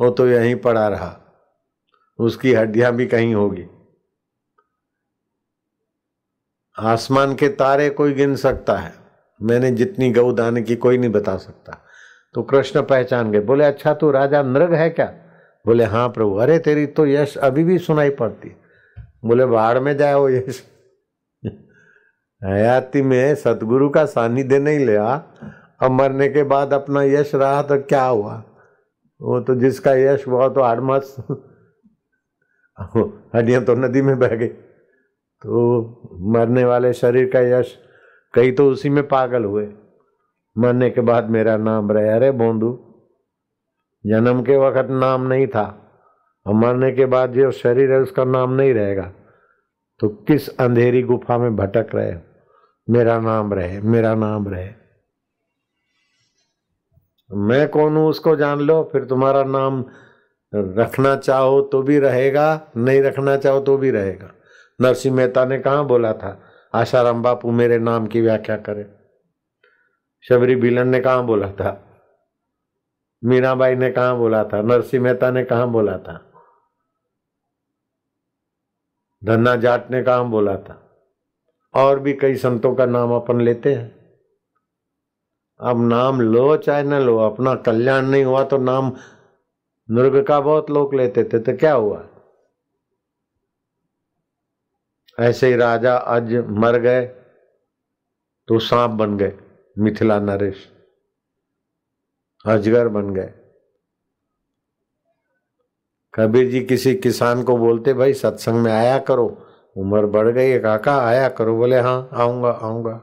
वो 0.00 0.10
तो 0.10 0.28
यहीं 0.28 0.56
पड़ा 0.56 0.88
रहा। 0.88 1.20
उसकी 2.18 2.54
हड्डियाँ 2.54 2.92
भी 2.92 3.06
कहीं 3.06 3.34
होगी। 3.34 3.66
आसमान 6.78 7.34
के 7.34 7.48
तारे 7.48 7.90
कोई 7.90 8.12
गिन 8.12 8.36
सकता 8.36 8.76
है। 8.76 8.92
मैंने 9.42 9.70
जितनी 9.70 10.10
गऊ 10.10 10.32
दान 10.32 10.62
की 10.62 10.76
कोई 10.76 10.98
नहीं 10.98 11.10
बता 11.10 11.36
सकता। 11.36 11.78
तो 12.34 12.42
कृष्ण 12.42 12.82
पहचान 12.82 13.32
गए। 13.32 13.40
बोले 13.40 13.64
अच्छा 13.64 13.94
तू 13.94 14.10
राजा 14.10 14.42
नृग 14.42 14.74
है 14.74 14.90
क्या? 14.90 15.06
बोले 15.66 15.84
हाँ 15.84 16.08
प्रभु। 16.08 16.36
अरे, 16.36 16.58
तेरी 16.58 16.86
तो 16.86 17.06
यश 17.06 17.36
अभी 17.36 17.64
भी 17.64 17.78
सुनाई 17.78 18.10
पड़ती। 18.10 18.56
बोले, 19.24 19.46
बाढ़ 19.46 19.78
में 19.78 19.96
जाए 19.96 20.14
वो 20.14 20.28
यश 20.28 20.64
हयाती 22.44 23.02
में 23.02 23.34
सतगुरु 23.34 23.88
का 23.88 24.04
सानिध्य 24.04 24.58
नहीं 24.58 24.78
लिया। 24.78 25.14
अब 25.82 25.90
मरने 25.90 26.28
के 26.28 26.42
बाद 26.42 26.72
अपना 26.72 27.02
यश 27.02 27.34
रहा 27.34 27.62
तो 27.62 27.78
क्या 27.78 28.04
हुआ? 28.04 28.44
वो 29.20 29.40
तो 29.40 29.54
जिसका 29.54 29.92
यश 29.94 30.26
हुआ 30.28 30.48
तो 30.48 30.60
आडमास 30.62 31.16
हड्डियाँ 33.34 33.62
तो 33.64 33.74
नदी 33.76 34.02
में 34.02 34.18
बह 34.18 34.34
गई। 34.36 34.46
तो 34.46 36.30
मरने 36.32 36.64
वाले 36.64 36.92
शरीर 36.92 37.30
का 37.32 37.40
यश, 37.40 37.76
कई 38.34 38.52
तो 38.52 38.68
उसी 38.70 38.88
में 38.90 39.06
पागल 39.08 39.44
हुए। 39.44 39.66
मरने 40.56 40.90
के 40.90 41.00
बाद 41.02 41.30
मेरा 41.30 41.56
नाम 41.58 41.92
रहे, 41.92 42.08
अरे 42.08 42.30
बोंदू, 42.32 42.72
जन्म 44.04 44.42
के 44.42 44.56
वक्त 44.56 44.90
नाम 44.90 45.26
नहीं 45.26 45.46
था, 45.46 45.64
और 46.46 46.54
मरने 46.54 46.90
के 46.92 47.06
बाद 47.06 47.32
जो 47.32 47.50
शरीर 47.52 47.92
है 47.92 48.00
उसका 48.00 48.24
नाम 48.26 48.52
नहीं 48.52 48.74
रहेगा। 48.74 49.10
तो 50.00 50.08
किस 50.08 50.48
अंधेरी 50.58 51.02
गुफा 51.02 51.38
में 51.38 51.56
भटक 51.56 51.94
रहे 51.94 52.14
मेरा 52.88 53.18
नाम 53.20 53.52
रहे, 53.54 53.80
मेरा 53.80 54.14
नाम 54.16 54.48
रहे। 54.48 54.79
मैं 57.32 57.68
कौन 57.68 57.96
हूँ 57.96 58.08
उसको 58.08 58.36
जान 58.36 58.60
लो, 58.60 58.90
फिर 58.92 59.04
तुम्हारा 59.04 59.44
नाम 59.44 59.84
रखना 60.54 61.16
चाहो 61.16 61.60
तो 61.62 61.82
भी 61.82 61.98
रहेगा, 61.98 62.70
नहीं 62.76 63.02
रखना 63.02 63.36
चाहो 63.36 63.60
तो 63.60 63.76
भी 63.76 63.90
रहेगा। 63.90 64.30
नरसिंह 64.80 65.16
मेहता 65.16 65.44
ने 65.44 65.58
कहा 65.58 65.82
बोला 65.82 66.12
था? 66.12 66.42
आशाराम 66.74 67.22
बापू 67.22 67.50
मेरे 67.50 67.78
नाम 67.78 68.06
की 68.06 68.20
व्याख्या 68.20 68.56
करे। 68.56 68.86
शबरी 70.28 70.56
बिलन 70.56 70.88
ने 70.88 71.00
कहा 71.00 71.22
बोला 71.22 71.52
था? 71.52 71.86
मीराबाई 73.24 73.74
ने 73.74 73.90
कहा 73.90 74.14
बोला 74.14 74.44
था? 74.44 74.62
नरसिंह 74.62 75.02
मेहता 75.02 75.30
ने 75.30 75.44
कहा 75.44 75.66
बोला 75.66 75.98
था? 75.98 76.30
धन्ना 79.24 79.56
जाट 79.56 79.90
ने 79.90 80.02
कहा 80.02 80.22
बोला 80.22 80.56
था? 80.56 80.86
और 81.74 81.98
भी 81.98 82.12
कई 82.12 82.34
संतों 82.34 82.74
का 82.74 82.86
नाम 82.86 83.12
अपन 83.12 83.40
लेते 83.40 83.74
हैं। 83.74 83.99
अब 85.60 85.80
नाम 85.82 86.20
लो 86.20 86.56
चाहे 86.56 86.82
न 86.82 87.00
लो, 87.00 87.16
अपना 87.18 87.54
कल्याण 87.54 88.06
नहीं 88.06 88.24
हुआ 88.24 88.44
तो 88.44 88.58
नाम 88.58 88.92
नृग 89.88 90.24
का 90.26 90.40
बहुत 90.40 90.70
लोग 90.70 90.94
लेते 90.94 91.24
थे 91.24 91.38
तो 91.38 91.56
क्या 91.56 91.72
हुआ? 91.74 92.02
ऐसे 95.18 95.46
ही 95.46 95.56
राजा 95.56 95.96
आज 95.96 96.34
मर 96.58 96.78
गए 96.78 97.04
तो 98.48 98.58
सांप 98.58 98.90
बन 98.90 99.16
गए, 99.16 99.32
मिथिला 99.76 100.18
नरेश। 100.20 100.66
अजगर 102.44 102.88
बन 102.88 103.12
गए। 103.14 103.32
कबीर 106.14 106.50
जी 106.50 106.60
किसी 106.64 106.94
किसान 106.94 107.42
को 107.42 107.56
बोलते, 107.56 107.94
भाई, 107.94 108.14
सत्संग 108.14 108.62
में 108.62 108.72
आया 108.72 108.98
करो, 108.98 109.26
उम्र 109.76 110.06
बढ़ 110.06 110.28
गई 110.28 110.58
काका, 110.58 110.96
आया 110.98 111.28
करो। 111.28 111.56
बोले 111.56 111.80
हाँ 111.80 112.08
आऊँगा 112.12 112.50
आऊँगा। 112.50 113.00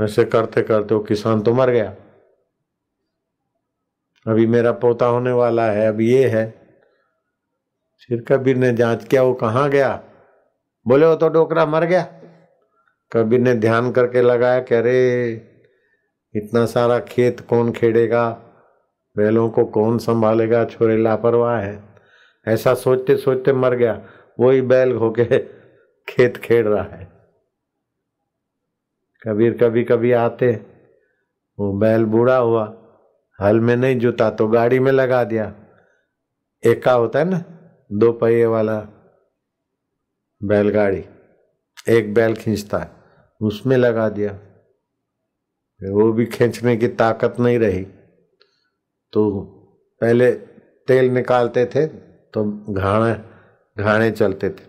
ऐसे 0.00 0.24
करते 0.24 0.62
करते 0.62 0.94
वो 0.94 1.00
किसान 1.00 1.40
तो 1.40 1.54
मर 1.54 1.70
गया। 1.70 1.94
अभी 4.26 4.46
मेरा 4.46 4.72
पोता 4.72 5.06
होने 5.06 5.32
वाला 5.32 5.70
है, 5.70 5.88
अब 5.88 6.00
ये 6.00 6.28
है। 6.28 6.50
फिर 8.08 8.24
कबीर 8.28 8.56
ने 8.56 8.72
जाँच 8.72 9.04
किया, 9.04 9.22
वो 9.22 9.34
कहाँ 9.34 9.70
गया? 9.70 10.02
बोले, 10.88 11.06
वो 11.06 11.14
तो 11.14 11.28
डोकरा 11.28 11.66
मर 11.66 11.84
गया। 11.84 12.02
कबीर 13.12 13.40
ने 13.40 13.54
ध्यान 13.54 13.92
करके 13.92 14.22
लगाया 14.22 14.60
कह 14.60 14.78
अरे, 14.78 15.32
इतना 16.36 16.66
सारा 16.66 16.98
खेत 16.98 17.40
कौन 17.40 17.72
खेड़ेगा? 17.72 18.30
बैलों 19.16 19.50
को 19.50 19.64
कौन 19.64 19.98
संभालेगा? 19.98 20.64
छोरे 20.64 20.96
लापरवाह 20.96 21.60
है। 21.60 21.84
ऐसा 22.48 22.74
सोचते 22.74 23.16
सोचते 23.16 23.52
मर 23.52 23.74
गया। 23.74 24.02
वही 24.40 24.60
बैल 24.60 24.92
होके 24.92 25.38
खेत 26.08 26.36
खेड़ 26.36 26.68
रहा 26.68 26.82
है। 26.82 27.13
कबीर 29.24 29.56
कभी 29.58 29.84
कभी 29.84 30.12
आते, 30.12 30.52
वो 31.58 31.72
बैल 31.72 32.04
बूढ़ा 32.04 32.36
हुआ, 32.36 32.64
हल 33.40 33.60
में 33.60 33.76
नहीं 33.76 33.98
जुता 33.98 34.30
तो 34.30 34.48
गाड़ी 34.48 34.78
में 34.78 34.90
लगा 34.92 35.24
दिया। 35.24 35.54
एका 36.62 36.92
होता 36.92 37.18
है 37.18 37.24
ना, 37.24 37.44
दो 37.92 38.12
पहिए 38.12 38.46
वाला 38.46 38.78
बैलगाड़ी, 40.40 41.04
एक 41.88 42.14
बैल 42.14 42.34
खींचता 42.34 42.78
है, 42.78 42.90
उसमें 43.40 43.76
लगा 43.76 44.08
दिया। 44.08 44.32
वो 45.80 46.12
भी 46.12 46.26
खींचने 46.26 46.76
की 46.76 46.88
ताकत 46.88 47.36
नहीं 47.40 47.58
रही। 47.58 47.84
तो 49.12 49.30
पहले 50.00 50.32
तेल 50.88 51.10
निकालते 51.10 51.64
थे 51.66 51.86
तो 52.34 52.44
घाने 52.74 53.14
घाने 53.82 54.10
चलते 54.10 54.50
थे। 54.50 54.64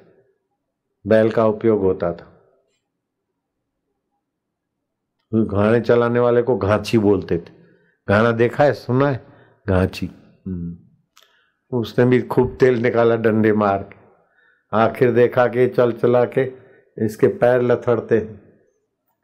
बैल 1.06 1.32
का 1.32 1.46
उपयोग 1.46 1.82
होता 1.82 2.14
था। 2.14 2.32
घाने 5.44 5.82
चलाने 5.82 6.20
वाले 6.20 6.42
को 6.42 6.58
घाची 6.58 6.98
बोलते 6.98 7.38
थे। 7.38 7.52
घाना 8.10 8.32
देखा 8.32 8.64
है, 8.64 8.74
सुना 8.74 9.10
है? 9.10 9.26
घाची 9.68 10.10
हम्म। 10.48 10.78
उसने 11.78 12.06
भी 12.06 12.22
खूब 12.22 12.58
तेल 12.60 12.82
निकाला 12.82 13.16
डंडे 13.16 13.54
मार 13.54 13.84
के। 13.84 14.06
आखिर 14.74 15.12
देखा 15.12 15.48
कि 15.48 15.68
चल 15.68 15.92
चला 15.92 16.26
के 16.26 16.52
इसके 17.06 17.28
पैर 17.28 17.62
लथड़ते 17.62 18.18
हैं। 18.18 18.60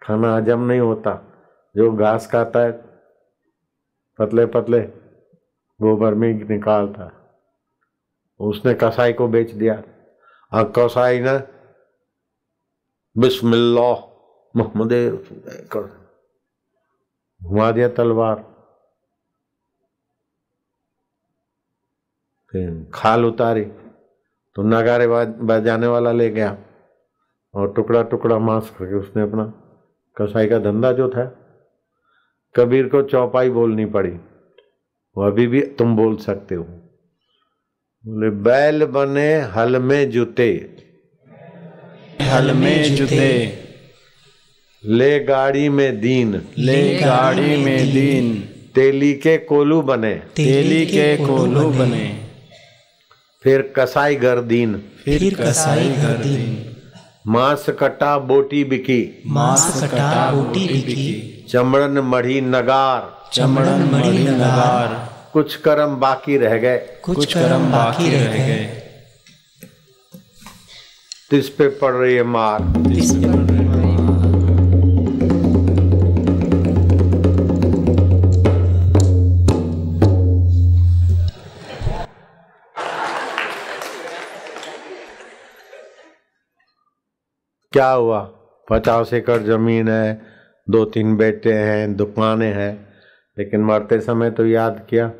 खाना 0.01 0.35
हजम 0.35 0.59
नहीं 0.59 0.79
होता। 0.79 1.27
जो 1.75 1.91
घास 1.91 2.31
खाता 2.31 2.59
है, 2.59 2.71
पतले 4.19 4.45
पतले 4.45 4.79
गोबर 5.81 6.13
में 6.13 6.49
निकालता 6.49 7.17
उसने 8.39 8.73
कसाई 8.73 9.13
को 9.13 9.27
बेच 9.27 9.51
दिया। 9.51 9.83
और 10.53 10.73
कसाई 10.77 11.19
ने, 11.19 11.39
बिस्मिल्लाह, 13.17 13.95
मोहम्मद 14.55 14.93
घुमा 17.41 17.71
दिया 17.71 17.87
तलवार। 17.89 18.35
फिर 22.53 22.89
खाल 22.93 23.25
उतारी 23.25 23.63
तो 24.55 24.63
नगारे 24.63 25.07
बजाने 25.07 25.87
वाला 25.87 26.11
ले 26.11 26.29
गया 26.29 26.57
और 27.53 27.71
टुकड़ा 27.73 28.01
टुकड़ा 28.03 28.37
मांस 28.39 28.69
करके 28.69 28.95
उसने 28.95 29.23
अपना 29.23 29.45
कसाई 30.17 30.47
का 30.47 30.59
धंधा 30.59 30.91
जो 30.91 31.09
था, 31.09 31.25
कबीर 32.55 32.87
को 32.89 33.01
चौपाई 33.01 33.49
बोलनी 33.49 33.85
पड़ी। 33.85 34.11
वो 35.15 35.23
अभी 35.23 35.47
भी 35.47 35.61
तुम 35.61 35.95
बोल 35.95 36.15
सकते 36.17 36.55
हो। 36.55 36.63
बोले, 36.63 38.29
बैल 38.29 38.85
बने 38.85 39.39
हल 39.39 39.79
में 39.79 40.09
जूते। 40.09 40.51
हल 42.21 42.53
में 42.55 42.95
जूते। 42.95 43.60
ले 44.85 45.19
गाड़ी 45.19 45.69
में 45.69 46.01
दीन। 46.01 46.41
ले 46.57 46.95
गाड़ी 46.95 47.57
में 47.57 47.93
दीन। 47.93 48.49
तेली 48.75 49.13
के 49.13 49.37
कोलू 49.37 49.81
बने। 49.81 50.13
तेली 50.13 50.85
के 50.85 51.17
कोलू 51.17 51.69
बने। 51.69 52.21
फिर 53.43 53.73
कसाई 53.75 54.15
गर्दीन 54.15 54.81
फिर 55.05 55.35
कसाई 55.35 55.89
गर्दीन 55.89 56.75
मांस 57.27 57.65
कटा 57.69 58.17
बोटी 58.19 58.63
बिकी। 58.63 59.23
मांस 59.27 59.83
कटा 59.83 60.31
बोटी 60.31 60.67
बिकी। 60.67 61.45
चमड़न 61.49 61.99
मढ़ी 61.99 62.41
नगार। 62.41 63.29
चमड़न 63.33 63.89
मढ़ी 63.93 64.17
नगार। 64.17 65.13
कुछ 65.33 65.55
कर्म 65.55 65.95
बाकी 65.95 66.37
रह 66.37 66.57
गए। 66.57 66.77
कुछ 67.03 67.33
कर्म 67.33 67.71
बाकी 67.71 68.11
रह 68.11 68.23
गए। 68.23 68.81
तिस 71.31 71.49
पे 71.49 71.67
पड़ 71.67 71.93
रही 71.93 72.15
है 72.15 72.23
मार। 72.23 72.91
इस 72.91 73.11
पे 73.11 73.40
क्या 87.81 87.91
हुआ? 87.91 88.21
पचास 88.69 89.13
एकड़ 89.13 89.37
ज़मीन 89.37 89.87
है 89.89 90.21
दो 90.69 90.85
तीन 90.85 91.17
बेटे 91.17 91.53
हैं, 91.53 91.95
दुकानें 91.95 92.53
हैं, 92.53 92.87
लेकिन 93.37 93.61
मरते 93.61 93.99
समय 93.99 94.31
तो 94.31 94.45
याद 94.45 94.87
किया, 94.89 95.11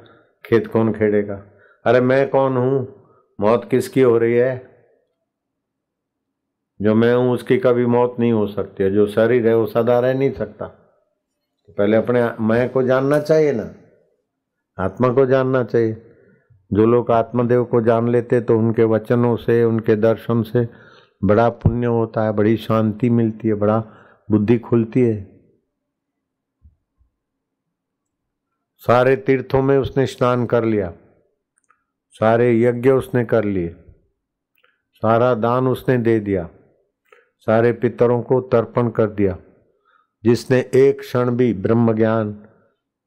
खेत 0.45 0.67
कौन 0.67 0.93
खेड़ेगा? 0.93 1.43
अरे 1.86 2.02
मैं 2.02 2.30
कौन 2.30 2.58
हूँ? 2.58 3.04
मौत 3.39 3.67
किसकी 3.71 4.02
हो 4.02 4.17
रही 4.17 4.34
है? 4.34 4.71
जो 6.82 6.95
मैं 6.95 7.15
हूँ, 7.15 7.32
उसकी 7.32 7.58
कभी 7.58 7.86
मौत 7.86 8.15
नहीं 8.19 8.32
हो 8.32 8.47
सकती 8.47 8.84
है। 8.84 8.91
जो 8.91 9.08
शरीर 9.08 9.47
है, 9.47 9.56
वो 9.56 9.65
सदा 9.65 10.00
रह 10.00 10.13
नहीं 10.13 10.32
सकता। 10.32 10.65
पहले 11.78 11.97
अपने 11.97 12.30
मैं 12.41 12.69
को 12.69 12.84
जानना 12.84 13.19
चाहिए 13.19 13.52
ना? 13.52 13.74
आत्मा 14.80 15.10
को 15.10 15.26
जानना 15.26 15.63
चाहिए। 15.63 15.93
जो 16.74 16.86
लोग 16.86 17.12
आत्मदेव 17.12 17.63
को 17.63 17.82
जान 17.82 18.10
लेते 18.10 18.41
तो 18.41 18.58
उनके 18.58 18.84
वचनों 18.84 19.36
से, 19.36 19.63
उनके 19.63 19.95
दर्शन 19.95 20.43
से 20.43 20.90
बड़ा 21.23 21.49
पुण्य 21.49 21.88
होता 21.88 22.23
है, 22.25 22.31
बड़ी 22.31 22.57
शांति 22.57 23.10
मिलती 23.10 23.47
है, 23.47 23.53
बड़ा 23.53 23.79
बुद्धि 24.31 24.57
खुलती 24.60 25.01
है। 25.01 25.19
सारे 28.81 29.15
तीर्थों 29.15 29.62
में 29.62 29.77
उसने 29.77 30.05
स्नान 30.05 30.45
कर 30.45 30.63
लिया, 30.63 30.91
सारे 32.15 32.62
यज्ञ 32.62 32.89
उसने 32.89 33.25
कर 33.25 33.43
लिए, 33.43 33.75
सारा 35.03 35.34
दान 35.34 35.67
उसने 35.67 35.97
दे 35.97 36.19
दिया, 36.19 36.49
सारे 37.47 37.71
पितरों 37.73 38.21
को 38.21 38.41
तर्पण 38.41 38.89
कर 38.89 39.10
दिया, 39.10 39.38
जिसने 40.23 40.60
एक 40.75 40.99
क्षण 40.99 41.31
भी 41.31 41.53
ब्रह्म 41.53 41.93
ज्ञान 41.93 42.47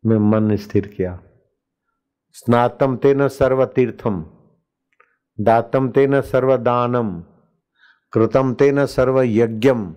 में 0.04 0.18
मन 0.18 0.56
स्थिर 0.56 0.86
किया। 0.86 1.18
स्नातम 2.32 2.96
तेन 2.96 3.28
सर्व 3.28 3.64
तीर्थम 3.66 4.24
दातम 5.38 5.88
तेन 5.88 6.20
सर्वदानम। 6.20 7.22
कृतम 8.14 8.54
तेन 8.54 8.86
सर्व 8.86 9.22
यज्ञम 9.22 9.94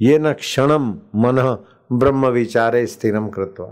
ये 0.00 0.18
न 0.18 0.32
क्षणम 0.32 0.88
मन 1.14 1.64
ब्रह्म 1.92 2.26
विचारे 2.26 2.86
स्थिरम 2.86 3.28
कृत्वा। 3.28 3.68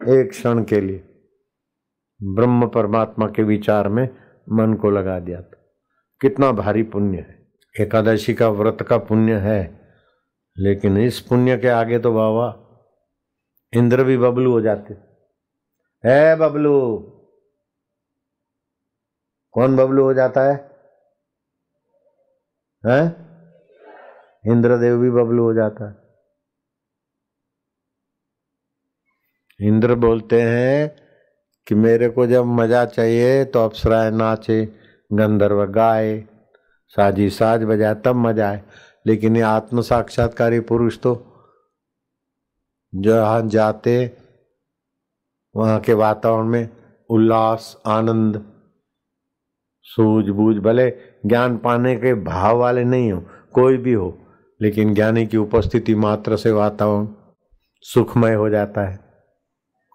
एक 0.00 0.30
क्षण 0.30 0.64
के 0.64 0.80
लिए 0.80 1.04
ब्रह्म 2.22 2.68
परमात्मा 2.68 3.26
के 3.26 3.42
विचार 3.42 3.88
में 3.88 4.08
मन 4.52 4.74
को 4.74 4.90
लगा 4.90 5.18
दिया 5.20 5.42
था। 5.42 5.56
कितना 6.20 6.52
भारी 6.52 6.82
पुण्य 6.82 7.18
है। 7.18 7.52
एकादशी 7.80 8.34
का 8.34 8.48
व्रत 8.48 8.82
का 8.82 8.98
पुण्य 8.98 9.34
है, 9.34 9.60
लेकिन 10.58 10.98
इस 10.98 11.20
पुण्य 11.20 11.56
के 11.58 11.68
आगे 11.68 11.98
तो 11.98 12.12
बाबा 12.12 12.48
इंद्र 13.72 14.04
भी 14.04 14.18
बबलू 14.18 14.52
हो 14.52 14.60
जाते। 14.60 14.94
है 16.04 16.36
बबलू, 16.36 16.98
कौन 19.52 19.76
बबलू 19.76 20.02
हो 20.02 20.14
जाता 20.14 20.42
है? 20.42 20.67
है? 22.84 23.00
इंद्रदेव 24.46 24.98
भी 24.98 25.10
बबलू 25.10 25.42
हो 25.42 25.54
जाता 25.54 25.88
है। 25.88 25.96
इंद्र 29.60 29.94
बोलते 29.94 30.40
हैं 30.42 30.96
कि 31.66 31.74
मेरे 31.74 32.08
को 32.08 32.26
जब 32.26 32.44
मज़ा 32.44 32.84
चाहिए 32.86 33.44
तो 33.44 33.64
अप्सराएँ 33.64 34.10
नाचे, 34.10 34.64
गंधर्व 35.10 35.64
गाए, 35.66 36.24
साजी 36.96 37.28
साज 37.30 37.64
बजाए, 37.64 37.94
तब 37.94 38.16
मज़ा 38.16 38.48
आए। 38.50 38.62
लेकिन 39.06 39.36
ये 39.36 39.42
आत्म 39.42 39.80
साक्षात्कारी 39.80 40.60
पुरुष 40.60 40.98
तो 40.98 41.14
जहाँ 42.92 43.48
जाते, 43.48 44.16
वहाँ 45.54 45.80
के 45.80 45.92
वातावरण 45.92 46.46
में 46.46 46.68
उल्लास, 47.10 47.76
आनंद, 47.86 48.44
सूझबूझ, 49.86 50.56
भले 50.56 50.90
ज्ञान 51.24 51.56
पाने 51.58 51.94
के 51.96 52.14
भाव 52.14 52.58
वाले 52.58 52.84
नहीं 52.84 53.12
हो, 53.12 53.20
कोई 53.54 53.76
भी 53.76 53.92
हो, 53.92 54.16
लेकिन 54.60 54.94
ज्ञानी 54.94 55.26
की 55.26 55.36
उपस्थिति 55.36 55.94
मात्र 55.96 56.36
से 56.36 56.50
वातावरण 56.52 57.06
सुखमय 57.84 58.34
हो 58.34 58.48
जाता 58.50 58.86
है, 58.86 58.98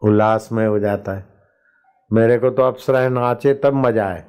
उल्लासमय 0.01 0.65
हो 0.65 0.79
जाता 0.79 1.13
है। 1.13 1.25
मेरे 2.11 2.37
को 2.37 2.49
तो 2.49 2.63
अप्सरा 2.63 3.07
नाचे 3.09 3.53
तब 3.53 3.73
मज़ा 3.75 4.05
आए, 4.05 4.23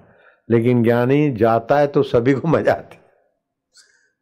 लेकिन 0.48 0.82
ज्ञानी 0.82 1.30
जाता 1.32 1.78
है 1.78 1.86
तो 1.86 2.02
सभी 2.02 2.34
को 2.34 2.48
मज़ा 2.48 2.72
आती 2.72 2.98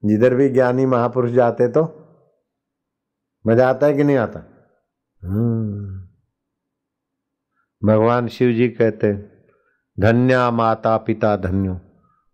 जिधर 0.03 0.35
भी 0.35 0.49
ज्ञानी 0.49 0.87
महापुरुष 0.87 1.31
जाते 1.31 1.69
तो 1.69 1.83
मज़ा 3.45 3.69
आता 3.69 3.87
है 3.87 3.95
कि 3.95 4.05
नहीं 4.05 4.17
आता? 4.17 4.41
हम्म। 5.23 6.01
भगवान 7.83 8.29
शिव 8.29 8.53
जी 8.53 8.69
कहते 8.71 9.13
धन्या 9.99 10.51
माता 10.51 10.97
पिता 10.97 11.37
धन्यो। 11.37 11.79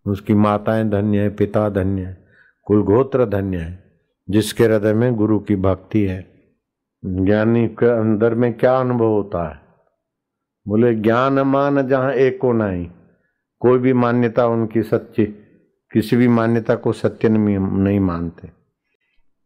उसकी 0.08 0.34
माताएँ 0.34 0.88
धन्य 0.90 1.22
है 1.22 1.30
पिता 1.30 1.68
धन्य 1.68 2.02
है 2.02 2.16
कुलगोत्र 2.66 3.26
धन्य 3.26 3.58
है 3.58 3.84
जिसके 4.28 4.64
हृदय 4.64 4.92
में 4.92 5.14
गुरु 5.14 5.38
की 5.38 5.56
भक्ति 5.56 6.02
है। 6.02 6.20
ज्ञानी 7.02 7.66
के 7.68 7.86
अंदर 7.86 8.34
में 8.34 8.52
क्या 8.52 8.76
अनुभव 8.76 9.06
होता 9.06 9.48
है? 9.48 9.60
बोले 10.66 10.94
ज्ञान 10.94 11.38
मान 11.38 11.88
जहाँ 11.88 12.12
एको 12.12 12.52
नहीं 12.52 12.86
कोई 13.60 13.78
भी 13.78 13.92
मान्यता 13.92 14.46
उनकी 14.46 14.82
सच्ची 14.82 15.24
किसी 15.92 16.16
भी 16.16 16.28
मान्यता 16.28 16.74
को 16.74 16.92
सत्य 16.92 17.28
नहीं 17.28 18.00
मानते। 18.00 18.50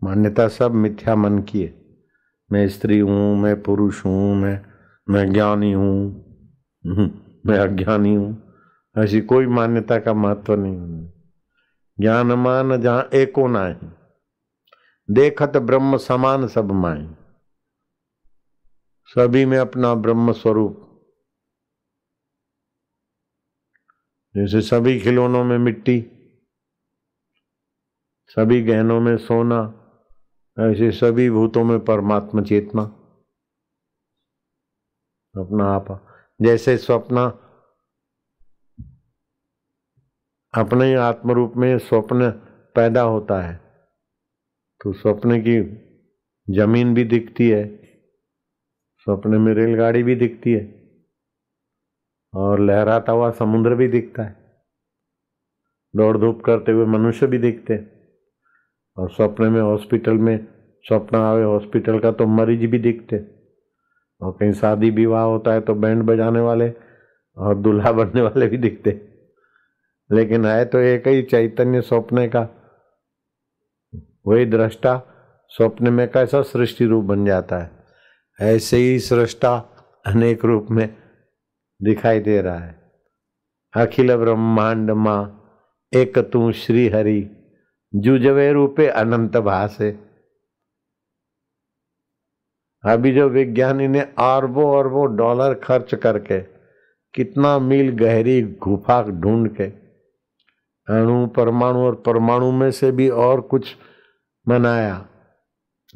मान्यता 0.02 0.48
सब 0.48 0.74
मिथ्या 0.74 1.14
मन 1.16 1.38
की 1.38 1.62
है। 1.62 1.74
मैं 2.52 2.68
स्त्री 2.68 2.98
हूँ 2.98 3.36
मैं 3.36 3.62
पुरुष 3.62 4.04
हूँ 4.04 4.34
मैं 4.36 4.60
मैं 5.08 5.32
ज्ञानी 5.32 5.72
हूँ 5.72 6.24
हम्म, 6.84 7.10
मैं 7.46 7.58
अज्ञानी 7.58 8.14
हूँ। 8.14 8.51
ऐसी 8.96 9.20
कोई 9.20 9.46
मान्यता 9.46 9.98
का 9.98 10.12
महत्व 10.14 10.54
नहीं 10.54 11.08
ज्ञान 12.00 12.32
मान 12.32 12.80
जहाँ 12.82 13.08
एको 13.14 13.46
नाई 13.48 13.74
देखत 15.08 15.56
ब्रह्म 15.56 15.96
समान 15.96 16.48
सब 16.48 16.72
माए 16.72 17.14
सभी 19.08 19.44
में 19.44 19.58
अपना 19.58 19.94
ब्रह्म 19.94 20.32
स्वरूप। 20.32 20.78
जैसे 24.36 24.60
सभी 24.60 25.00
खिलौनों 25.00 25.44
में 25.44 25.58
मिट्टी, 25.58 26.00
सभी 28.28 28.62
गहनों 28.62 29.00
में 29.00 29.16
सोना, 29.16 29.60
ऐसे 30.56 30.90
सभी 30.90 31.30
भूतों 31.30 31.64
में 31.64 31.78
परमात्मा 31.84 32.42
चेतना। 32.42 32.82
अपना 35.34 35.64
आपा, 35.64 35.98
जैसे 36.42 36.76
स्वप्न 36.78 37.41
अपने 40.54 40.86
ही 40.86 40.94
आत्म 40.94 41.32
रूप 41.32 41.52
में 41.56 41.78
स्वप्न 41.78 42.30
पैदा 42.74 43.02
होता 43.02 43.40
है। 43.42 43.54
तो 44.80 44.92
स्वप्न 44.92 45.38
की 45.40 45.60
ज़मीन 46.48 46.92
भी 46.94 47.04
दिखती 47.04 47.48
है, 47.50 47.64
स्वप्न 49.06 49.40
में 49.40 49.52
रेलगाड़ी 49.54 50.02
भी 50.02 50.14
दिखती 50.14 50.52
है 50.52 50.64
और 52.34 52.60
लहराता 52.60 53.12
हुआ 53.12 53.30
समुद्र 53.30 53.74
भी 53.74 53.88
दिखता 53.88 54.22
है। 54.22 54.36
दौड़ 55.94 56.16
धूप 56.18 56.42
करते 56.44 56.72
हुए 56.72 56.86
मनुष्य 56.86 57.26
भी 57.26 57.38
दिखते 57.38 57.74
हैं 57.74 57.90
और 58.96 59.10
स्वप्न 59.10 59.44
में 59.44 59.60
हॉस्पिटल 59.60 60.18
में 60.18 60.36
स्वप्न 60.84 61.16
आवे, 61.16 61.42
हॉस्पिटल 61.44 61.98
का 61.98 62.10
तो 62.12 62.26
मरीज़ 62.26 62.66
भी 62.66 62.78
दिखते 62.78 63.16
और 64.20 64.36
कहीं 64.40 64.52
शादी 64.52 64.90
विवाह 64.90 65.24
होता 65.24 65.52
है 65.52 65.60
तो 65.60 65.74
बैंड 65.74 66.02
बजाने 66.02 66.40
वाले 66.40 66.68
और 67.36 67.54
दूल्हा 67.54 67.92
बनने 67.92 68.22
वाले 68.22 68.46
भी 68.46 68.58
दिखते 68.58 69.11
लेकिन 70.12 70.46
है 70.46 70.64
तो 70.64 70.78
एक 70.78 71.08
ही 71.08 71.22
चैतन्य 71.22 71.80
स्वप्न 71.80 72.26
का। 72.28 72.48
वही 74.26 74.46
दृष्टा 74.46 75.00
स्वप्न 75.50 75.92
में 75.92 76.06
कैसा 76.08 76.42
सृष्टि 76.42 76.86
रूप 76.86 77.04
बन 77.04 77.24
जाता 77.26 77.58
है। 77.58 77.70
ऐसे 78.38 78.76
ही 78.76 78.98
सृष्टा 79.00 79.56
अनेक 80.06 80.44
रूप 80.44 80.66
में 80.70 80.88
दिखाई 81.80 82.20
दे 82.20 82.40
रहा 82.42 82.58
है। 82.58 82.74
अखिल 83.74 84.16
ब्रह्मांड 84.16 84.90
माँ 84.90 85.20
एक 85.92 86.18
तू 86.32 86.50
श्री 86.52 86.88
हरि 86.88 87.20
जुजवे 87.92 88.52
रूपे 88.52 88.86
अनंत 88.88 89.36
भाषे 89.36 89.90
अभी 92.84 93.12
जो 93.14 93.28
विज्ञानी 93.28 93.88
ने 93.88 94.00
अरबों 94.00 94.66
अरबों 94.78 95.04
डॉलर 95.16 95.54
खर्च 95.54 95.94
करके 95.94 96.40
कितना 97.14 97.58
मील 97.58 97.90
गहरी 97.96 98.40
गुफा 98.62 99.02
ढूंढ 99.02 99.48
के 99.56 99.66
अणु, 100.88 101.26
परमाणु 101.26 101.78
और 101.78 101.94
परमाणु 101.94 102.52
में 102.52 102.70
से 102.70 102.92
भी 102.92 103.08
और 103.08 103.40
कुछ 103.40 103.76
बनाया। 104.48 105.06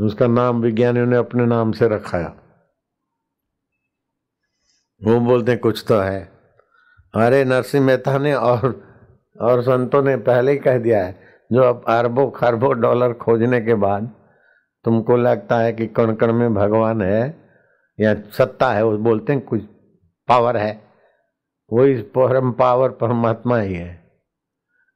उसका 0.00 0.26
नाम 0.26 0.60
विज्ञानियों 0.60 1.06
ने 1.06 1.16
अपने 1.16 1.46
नाम 1.46 1.72
से 1.72 1.88
रखाया। 1.88 2.36
वो 5.04 5.20
बोलते 5.20 5.52
हैं, 5.52 5.60
कुछ 5.60 5.84
तो 5.88 5.98
है। 5.98 6.32
अरे, 7.14 7.44
नरसिंह 7.44 7.86
मेहता 7.86 8.18
ने 8.18 8.34
और 8.34 8.86
और 9.40 9.62
संतों 9.62 10.02
ने 10.02 10.16
पहले 10.16 10.52
ही 10.52 10.58
कह 10.58 10.78
दिया 10.78 11.04
है, 11.04 11.20
जो 11.52 11.62
अब 11.62 11.84
अरबों, 11.88 12.30
खरबों 12.30 12.80
डॉलर 12.80 13.12
खोजने 13.12 13.60
के 13.60 13.74
बाद 13.74 14.10
तुमको 14.84 15.16
लगता 15.16 15.58
है 15.58 15.72
कि 15.72 15.86
कण 15.86 16.14
कण 16.14 16.32
में 16.32 16.54
भगवान 16.54 17.02
है, 17.02 17.48
या 18.00 18.14
सत्ता 18.14 18.72
है, 18.72 18.84
वो 18.84 18.98
बोलते 18.98 19.32
हैं, 19.32 19.42
कुछ 19.42 19.62
पावर 20.28 20.56
है। 20.56 20.82
वही 21.72 21.94
परम 22.02 22.52
पावर 22.52 22.90
परमात्मा 22.90 23.58
ही 23.58 23.74
है। 23.74 24.05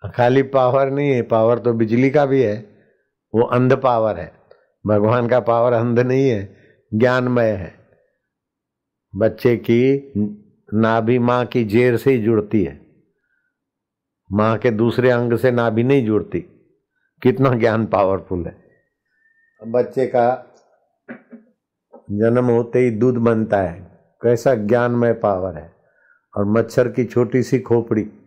खाली 0.09 0.43
पावर 0.43 0.91
नहीं 0.91 1.11
है 1.11 1.23
पावर 1.23 1.59
तो 1.59 1.73
बिजली 1.73 2.11
का 2.11 2.27
भी 2.27 2.43
है, 2.43 2.67
वो 3.35 3.43
अंध 3.43 3.73
पावर 3.73 4.17
है। 4.17 4.33
भगवान 4.87 5.29
का 5.29 5.41
पावर 5.41 5.73
अंध 5.73 5.99
नहीं 5.99 6.31
है, 6.31 6.57
ज्ञानमय 6.95 7.51
है। 7.51 7.75
बच्चे 9.17 9.57
की 9.57 10.13
नाभि 10.75 11.19
माँ 11.19 11.47
की 11.47 11.65
जेर 11.65 11.97
से 11.97 12.13
ही 12.13 12.23
जुड़ती 12.23 12.65
है। 12.65 12.87
माँ 14.33 14.59
के 14.59 14.71
दूसरे 14.71 15.11
अंग 15.11 15.39
से 15.39 15.51
नाभि 15.51 15.83
नहीं 15.83 16.07
जुड़ती। 16.07 16.41
कितना 17.23 17.55
ज्ञान 17.55 17.87
पावरफुल 17.87 18.47
है। 18.47 18.65
बच्चे 19.67 20.07
का 20.07 20.55
जन्म 22.11 22.45
होते 22.45 22.79
ही 22.79 22.91
दूध 22.91 23.15
बनता 23.15 23.63
है। 23.63 23.99
कैसा 24.23 24.55
ज्ञानमय 24.55 25.13
पावर 25.13 25.57
है। 25.57 25.75
और 26.37 26.45
मच्छर 26.45 26.89
की 26.89 27.05
छोटी 27.05 27.43
सी 27.43 27.59
खोपड़ी। 27.59 28.20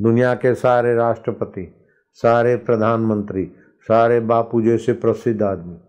दुनिया 0.00 0.34
के 0.34 0.54
सारे 0.54 0.94
राष्ट्रपति, 0.94 1.86
सारे 2.12 2.56
प्रधानमंत्री, 2.56 3.52
सारे 3.80 4.20
बापू 4.20 4.62
जैसे 4.62 4.92
प्रसिद्ध 4.92 5.42
आदमी 5.42 5.80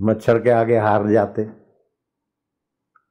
मच्छर 0.00 0.42
के 0.42 0.50
आगे 0.50 0.78
हार 0.78 1.08
जाते। 1.08 1.48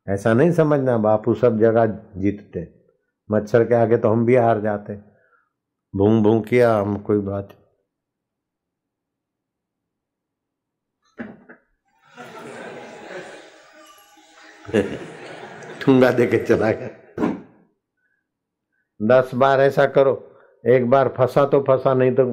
ऐसा 0.08 0.34
नहीं 0.34 0.52
समझना, 0.52 0.98
बापू 0.98 1.34
सब 1.34 1.60
जगह 1.60 1.86
जीतते। 2.22 2.86
मच्छर 3.32 3.64
के 3.64 3.76
आगे 3.76 3.98
तो 3.98 4.10
हम 4.10 4.26
भी 4.26 4.36
हार 4.36 4.62
जाते। 4.62 4.96
भूं 5.96 6.24
भूं 6.24 6.42
किया 6.42 6.76
हम, 6.76 6.98
कोई 6.98 7.20
बात। 7.20 7.60
ठुंगा 15.82 16.12
दे 16.12 16.28
के 16.28 16.38
चला 16.38 16.72
गया। 16.72 17.03
दस 19.00 19.32
बार 19.36 19.62
ऐसा 19.62 19.86
करो, 19.88 20.14
एक 20.64 20.90
बार 20.90 21.14
फंसा 21.18 21.46
तो 21.46 21.62
फंसा, 21.64 21.94
नहीं 21.94 22.12
तो 22.16 22.26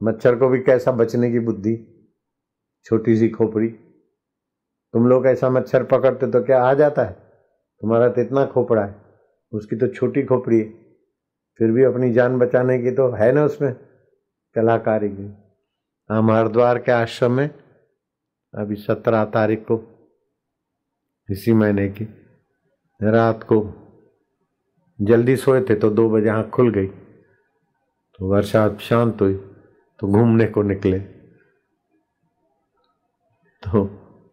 मच्छर 0.00 0.36
को 0.36 0.48
भी 0.48 0.58
कैसा 0.58 0.92
बचने 0.92 1.30
की 1.30 1.38
बुद्धि? 1.40 1.76
छोटी 2.86 3.16
सी 3.16 3.28
खोपड़ी। 3.28 3.68
तुम 3.68 5.06
लोग 5.08 5.26
ऐसा 5.26 5.50
मच्छर 5.50 5.84
पकड़ते 5.84 6.30
तो 6.30 6.42
क्या 6.44 6.62
आ 6.62 6.72
जाता 6.74 7.04
है? 7.04 7.12
तुम्हारा 7.12 8.08
तो 8.08 8.20
इतना 8.20 8.44
खोपड़ा 8.46 8.84
है, 8.84 8.94
उसकी 9.52 9.76
तो 9.76 9.88
छोटी 9.88 10.22
खोपड़ी 10.22 10.58
है। 10.58 10.68
फिर 11.60 11.70
भी 11.70 11.84
अपनी 11.84 12.12
जान 12.12 12.38
बचाने 12.38 12.78
की 12.78 12.90
तो 12.90 13.10
है 13.12 13.30
ना 13.32 13.44
उसमें 13.44 13.72
कलाकारी 14.56 15.08
की। 15.08 15.32
हम 16.10 16.30
हरिद्वार 16.30 16.78
के 16.78 16.92
आश्रम 16.92 17.32
में, 17.32 17.48
अभी 18.54 18.76
सत्रह 18.76 19.24
तारीख 19.30 19.64
को, 19.64 19.80
इसी 21.28 21.52
महीने 21.52 21.88
की। 21.88 22.04
रात 23.00 23.42
को 23.42 23.56
जल्दी 24.98 25.36
सोए 25.36 25.60
थे 25.60 25.74
तो 25.74 25.90
दो 25.90 26.08
बजे 26.10 26.28
आँख 26.28 26.48
खुल 26.50 26.70
गई 26.70 26.86
तो 26.86 28.28
वर्षा 28.28 28.68
शांत 28.80 29.20
हुई 29.20 29.34
तो 30.00 30.06
घूमने 30.08 30.46
को 30.46 30.62
निकले। 30.62 30.98
तो 33.62 33.84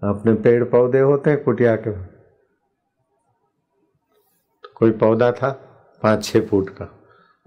अपने 0.02 0.34
पेड़ 0.34 0.64
पौधे 0.64 1.00
होते 1.00 1.30
हैं 1.30 1.44
कुटिया 1.44 1.76
के 1.76 1.92
तो 4.64 4.70
कोई 4.76 4.92
पौधा 4.92 5.32
था 5.32 5.50
पाँच 6.04 6.24
छः 6.26 6.48
फुट 6.48 6.70
का, 6.70 6.88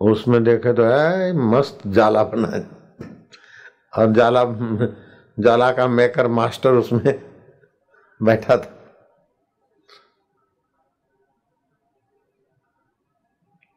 उसमें 0.00 0.42
देखे 0.44 0.72
तो 0.72 0.84
है 0.84 1.32
मस्त 1.50 1.86
जाला 1.86 2.24
बना 2.24 2.48
है। 2.48 2.66
और 3.98 4.12
जाला 4.12 4.44
जाला 5.38 5.70
का 5.72 5.86
मेकर 5.88 6.26
मास्टर 6.28 6.72
उसमें 6.74 7.02
बैठा 8.22 8.56
था। 8.56 8.76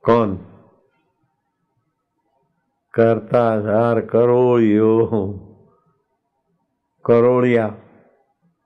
कौन? 0.03 0.35
करता 2.93 3.61
झार 3.61 4.01
करो 4.01 4.59
यो। 4.59 5.07
करोड़िया। 7.05 7.67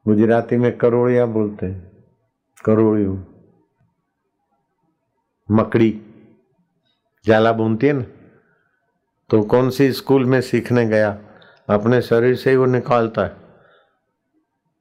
गुजराती 0.08 0.58
में 0.58 0.78
करोड़िया 0.78 1.26
बोलते 1.26 1.65
हैं। 1.65 2.06
करोड़ियों। 2.65 3.17
मकड़ी। 5.52 6.02
जाला 7.26 7.52
बुनती 7.52 7.88
है 7.88 7.93
ना? 7.93 8.04
तो 9.30 9.41
कौन 9.41 9.69
सी 9.69 9.91
स्कूल 9.91 10.26
में 10.26 10.41
सीखने 10.41 10.86
गया? 10.86 11.19
अपने 11.69 12.02
शरीर 12.02 12.36
से 12.36 12.50
ही 12.50 12.56
वो 12.56 12.65
निकालता 12.65 13.21
है। 13.21 13.30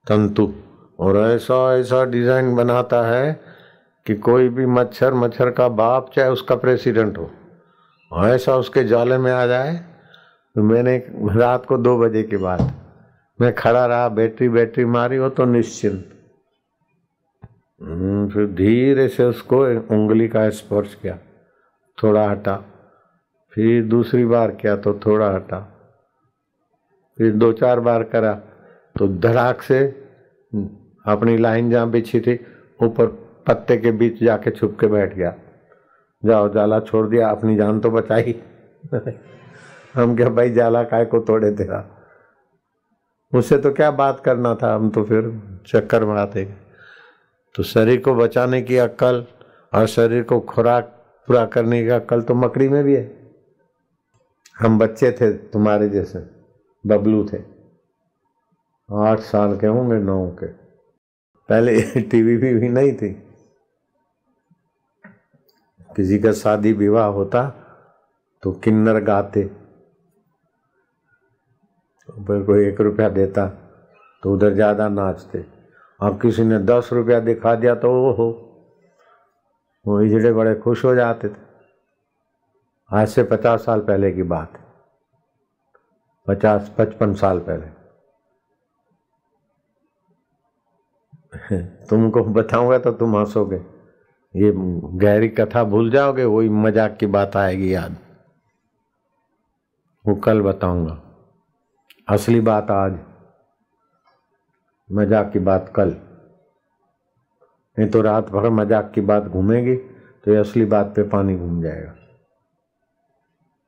तंतु। 0.07 0.55
और 1.01 1.16
ऐसा 1.16 1.77
ऐसा 1.77 2.05
डिज़ाइन 2.05 2.57
बनाता 2.57 3.07
है 3.07 3.56
कि 4.07 4.14
कोई 4.14 4.49
भी 4.49 4.66
मच्छर 4.66 5.14
मच्छर 5.14 5.51
का 5.51 5.69
बाप 5.69 6.11
चाहे 6.14 6.31
उसका 6.31 6.55
प्रेसिडेंट 6.57 7.19
हो 7.19 7.31
ऐसा 8.27 8.57
उसके 8.57 8.85
जाले 8.85 9.19
में 9.19 9.33
आ 9.33 9.47
जाए। 9.47 9.75
तो 10.57 10.62
मैंने 10.62 10.97
रात 11.37 11.66
को 11.66 11.77
दो 11.79 11.97
बजे 11.99 12.23
के 12.23 12.37
बाद 12.37 12.73
मैं 13.38 13.55
खड़ा 13.55 13.87
रहा 13.87 14.09
बैटरी 14.09 14.49
बैटरी 14.49 14.85
मारी 14.85 15.16
हो 15.16 15.29
तो 15.29 15.45
निश्चिंत। 15.45 16.12
हम्म, 17.81 18.29
फिर 18.29 18.47
धीरे 18.47 19.09
से 19.09 19.25
उसको 19.25 19.59
उंगली 19.95 20.29
का 20.29 20.49
स्पर्श 20.51 20.95
किया 20.95 21.19
थोड़ा 21.99 22.29
हटा। 22.31 22.57
फिर 23.53 23.83
दूसरी 23.85 24.25
बार 24.25 24.51
किया 24.51 24.77
तो 24.77 24.95
थोड़ा 25.07 25.31
हटा। 25.31 25.61
फिर 27.19 27.33
दो 27.33 27.53
चार 27.53 27.81
बार 27.81 28.03
करा 28.05 28.33
तो 28.97 29.09
धड़ाक 29.09 29.62
से 29.62 29.85
अपनी 31.07 31.37
लाइन 31.38 31.71
जहाँ 31.71 31.90
बिछी 31.90 32.21
थी 32.21 32.38
ऊपर 32.81 33.07
पत्ते 33.46 33.76
के 33.76 33.90
बीच 33.90 34.22
जाके 34.24 34.50
छुप 34.50 34.76
के 34.80 34.87
बैठ 34.87 35.14
गया। 35.14 35.35
जाओ 36.24 36.52
जाला 36.52 36.80
छोड़ 36.80 37.06
दिया 37.09 37.28
अपनी 37.28 37.56
जान 37.56 37.80
तो 37.80 37.90
बचाई। 37.90 38.42
हम 39.94 40.16
क्या 40.16 40.28
भाई 40.28 40.50
जाला 40.50 40.82
काय 40.82 41.04
को 41.04 41.20
तोड़े 41.20 41.50
तेरा? 41.50 41.85
उससे 43.35 43.59
तो 43.59 43.72
क्या 43.72 43.90
बात 43.90 44.20
करना 44.20 44.54
था 44.54 44.74
हम 44.74 44.90
तो 44.90 45.04
फिर 45.04 45.42
चक्कर 45.66 46.04
में 46.04 46.14
आते 46.14 46.44
तो 47.54 47.62
शरीर 47.62 48.00
को 48.00 48.14
बचाने 48.14 48.62
की 48.62 48.76
अक्ल 48.76 49.26
और 49.74 49.87
शरीर 49.87 50.22
को 50.22 50.40
खुराक 50.40 50.85
पूरा 51.26 51.46
करने 51.46 51.82
की 51.82 51.88
अक्ल 51.88 52.22
तो 52.22 52.35
मकड़ी 52.35 52.68
में 52.68 52.85
भी 52.85 52.96
है। 52.96 53.32
हम 54.59 54.78
बच्चे 54.78 55.12
थे 55.12 55.32
तुम्हारे 55.32 55.88
जैसे 55.88 56.18
बबलू 56.87 57.28
थे। 57.32 57.38
आठ 58.92 59.18
साल 59.18 59.56
के 59.56 59.66
होंगे 59.66 59.96
नौ 59.96 60.26
के। 60.26 60.46
पहले 61.48 62.00
टीवी 62.00 62.37
भी, 62.37 62.54
भी 62.54 62.68
नहीं 62.68 62.92
थी। 62.92 63.25
किसी 65.96 66.18
का 66.18 66.32
शादी 66.35 66.72
विवाह 66.74 67.06
होता 67.09 67.42
तो 68.42 68.52
किन्नर 68.54 69.00
गाते। 69.04 69.44
फिर 72.09 72.42
कोई 72.42 72.66
एक 72.66 72.80
रुपया 72.80 73.09
देता 73.09 73.46
तो 74.22 74.32
उधर 74.35 74.54
ज़्यादा 74.54 74.88
नाचते। 74.88 75.44
और 76.00 76.18
किसी 76.18 76.44
ने 76.44 76.59
दस 76.61 76.88
रुपया 76.92 77.20
दिखा 77.20 77.54
दिया 77.54 77.74
तो 77.74 77.90
वो 77.92 78.12
हो 78.12 78.28
वो 79.85 80.00
इजड़े 80.00 80.32
बड़े 80.32 80.54
खुश 80.54 80.85
हो 80.85 80.94
जाते 80.94 81.28
थे। 81.28 81.44
आज 82.90 83.09
से 83.09 83.22
पचास 83.22 83.64
साल 83.64 83.80
पहले 83.80 84.11
की 84.12 84.22
बात 84.24 84.52
है। 84.52 84.64
पचास, 86.28 86.74
पचपन 86.78 87.14
साल 87.14 87.38
पहले। 87.40 87.66
तुमको 91.88 92.22
बताऊँगा 92.24 92.78
तो 92.78 92.92
तुम 92.92 93.16
हंसोगे। 93.16 93.59
ये 94.37 94.53
गहरी 94.55 95.29
कथा 95.31 95.62
भूल 95.64 95.90
जाओगे, 95.90 96.25
वही 96.25 96.49
मज़ाक 96.49 96.96
की 97.01 97.07
बात 97.09 97.37
आएगी 97.37 97.72
याद। 97.75 97.96
वो 100.05 100.14
कल 100.16 100.40
बताऊँगा। 100.42 100.99
असली 102.09 102.40
बात 102.40 102.70
आज, 102.70 102.99
मज़ाक 104.90 105.33
की 105.33 105.38
बात 105.40 105.72
कल। 105.77 105.94
नहीं 107.77 107.88
तो 107.90 108.01
रात 108.03 108.31
भर 108.31 108.49
मज़ाक 108.51 108.90
की 108.94 109.01
बात 109.03 109.25
घूमेगी 109.25 109.75
तो 109.77 110.33
ये 110.33 110.37
असली 110.38 110.64
बात 110.66 110.92
पे 110.96 111.03
पानी 111.09 111.37
घूम 111.37 111.62
जाएगा। 111.62 111.94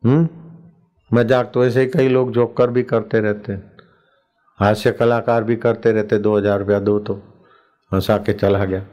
हम्म? 0.02 0.28
मज़ाक 1.10 1.50
तो 1.54 1.64
ऐसे 1.64 1.80
ही 1.80 1.86
कई 1.88 2.08
लोग 2.08 2.32
जोकर 2.32 2.70
भी 2.70 2.82
करते 2.84 3.20
रहते 3.20 3.52
हैं। 3.52 3.72
हास्य 4.58 4.92
कलाकार 4.92 5.44
भी 5.44 5.56
करते 5.56 5.92
रहते 5.92 6.18
दो 6.18 6.36
हज़ार 6.36 6.58
रुपया 6.58 6.78
दो 6.80 6.98
तो 7.00 7.14
हंसा 7.92 8.16
के 8.18 8.32
चला 8.34 8.64
गया। 8.64 8.84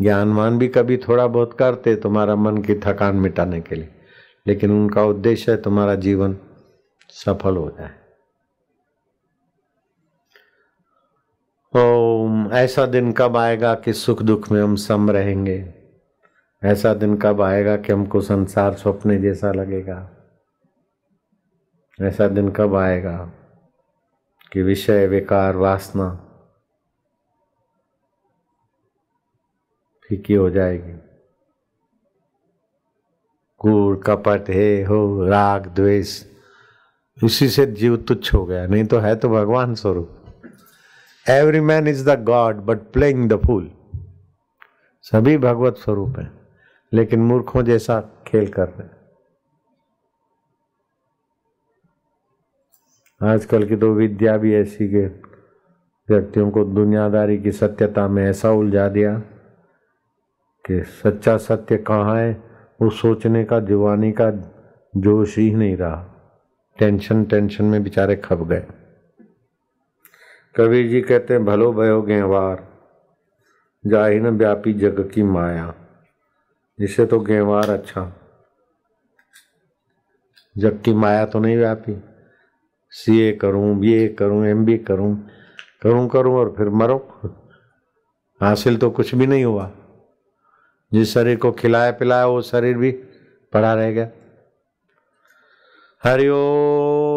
ज्ञानवान 0.00 0.58
भी 0.58 0.68
कभी 0.68 0.96
थोड़ा 0.96 1.26
बहुत 1.26 1.52
करते 1.58 1.96
तुम्हारा 1.96 2.36
मन 2.36 2.58
की 2.58 2.74
थकान 2.74 3.16
मिटाने 3.16 3.60
के 3.60 3.74
लिए, 3.74 3.88
लेकिन 4.46 4.70
उनका 4.70 5.04
उद्देश्य 5.04 5.52
है 5.52 5.62
तुम्हारा 5.62 5.94
जीवन 5.94 6.36
सफल 7.10 7.56
हो 7.56 7.70
जाए। 7.70 7.94
ओम, 11.76 12.52
ऐसा 12.52 12.86
दिन 12.86 13.12
कब 13.12 13.36
आएगा 13.36 13.74
कि 13.74 13.92
सुख 13.92 14.22
दुख 14.22 14.52
में 14.52 14.62
हम 14.62 14.76
सम 14.76 15.10
रहेंगे? 15.10 15.74
ऐसा 16.64 16.94
दिन 16.94 17.16
कब 17.16 17.40
आएगा 17.40 17.76
कि 17.76 17.92
हमको 17.92 18.20
संसार 18.20 18.74
स्वप्ने 18.74 19.18
जैसा 19.18 19.52
लगेगा? 19.52 20.10
ऐसा 22.02 22.28
दिन 22.28 22.50
कब 22.50 22.74
आएगा 22.74 23.32
कि 24.52 24.62
विषय, 24.62 25.06
विकार, 25.06 25.56
वासना 25.56 26.31
फीकी 30.12 30.34
हो 30.34 30.48
जाएगी। 30.50 30.92
कूड़ 33.60 33.96
कपट, 33.98 34.50
हे, 34.50 34.82
हो, 34.84 35.26
राग, 35.26 35.66
द्वेष, 35.66 36.24
इसी 37.18 37.48
से 37.48 37.66
जीव 37.72 37.96
तुच्छ 37.96 38.34
हो 38.34 38.44
गया। 38.46 38.66
नहीं 38.66 38.84
तो 38.84 38.98
है 38.98 39.14
तो 39.16 39.28
भगवान 39.28 39.74
स्वरूप। 39.74 40.42
Every 41.26 41.60
man 41.60 41.88
is 41.88 42.10
the 42.10 42.24
god 42.24 42.56
but 42.56 42.78
playing 42.92 43.28
the 43.30 43.40
fool 43.46 43.70
सभी 45.04 45.38
भगवत 45.38 45.76
स्वरूप 45.76 46.18
है, 46.18 46.30
लेकिन 46.92 47.22
मूर्खों 47.22 47.62
जैसा 47.62 48.00
खेल 48.26 48.52
कर 48.52 48.68
रहे 48.68 48.88
आजकल 53.20 53.68
की 53.68 53.76
तो 53.76 53.92
विद्या 53.94 54.36
भी 54.36 54.54
ऐसी 54.54 54.88
के 54.88 55.06
व्यक्तियों 56.08 56.50
को 56.50 56.64
दुनियादारी 56.64 57.38
की 57.38 57.52
सत्यता 57.52 58.08
में 58.08 58.24
ऐसा 58.24 58.50
उलझा 58.50 58.88
दिया। 58.88 59.22
कि 60.64 60.82
सच्चा 60.82 61.36
सत्य 61.36 61.76
कहाँ 61.76 62.16
है? 62.16 62.32
वो 62.82 62.90
सोचने 62.90 63.44
का 63.44 63.60
जवानी 63.60 64.12
का 64.12 64.30
जोश 64.96 65.38
ही 65.38 65.54
नहीं 65.54 65.76
रहा। 65.76 66.08
टेंशन 66.78 67.24
टेंशन 67.24 67.64
में 67.64 67.82
बेचारे 67.82 68.16
खप 68.16 68.38
गए। 68.38 68.66
कबीर 70.56 70.88
जी 70.88 71.00
कहते 71.00 71.34
हैं, 71.34 71.44
भलो 71.44 71.72
भयो 71.72 72.02
गेवार 72.02 72.68
जाहि 73.86 74.20
न 74.20 74.26
व्यापी 74.26 74.72
जग 74.72 75.10
की 75.14 75.22
माया। 75.22 75.74
जिसे 76.80 77.06
तो 77.06 77.20
गेवार 77.20 77.70
अच्छा। 77.70 78.12
जग 80.58 80.80
की 80.84 80.94
माया 80.94 81.26
तो 81.26 81.38
नहीं 81.38 81.56
व्यापी 81.56 82.02
सीए 82.90 83.32
करूँ 83.32 83.84
ए 83.84 84.08
करूँ, 84.08 84.46
एम 84.46 84.64
बी 84.64 84.78
करूँ 84.78 85.28
करूँ 85.82 86.08
करूँ 86.08 86.34
और 86.34 86.54
फिर 86.58 86.68
मरो। 86.68 86.96
हासिल 88.42 88.76
तो 88.76 88.90
कुछ 88.90 89.14
भी 89.14 89.26
नहीं 89.26 89.44
हुआ। 89.44 89.70
जिस 90.94 91.12
शरीर 91.14 91.36
को 91.36 91.52
खिलाया 91.52 91.90
पिलाया 92.00 92.26
वो 92.26 92.40
शरीर 92.42 92.76
भी 92.78 92.90
पड़ा 93.52 93.72
रहेगा 93.74 94.08
हरिओम 96.02 96.10
हरिओ 96.12 97.11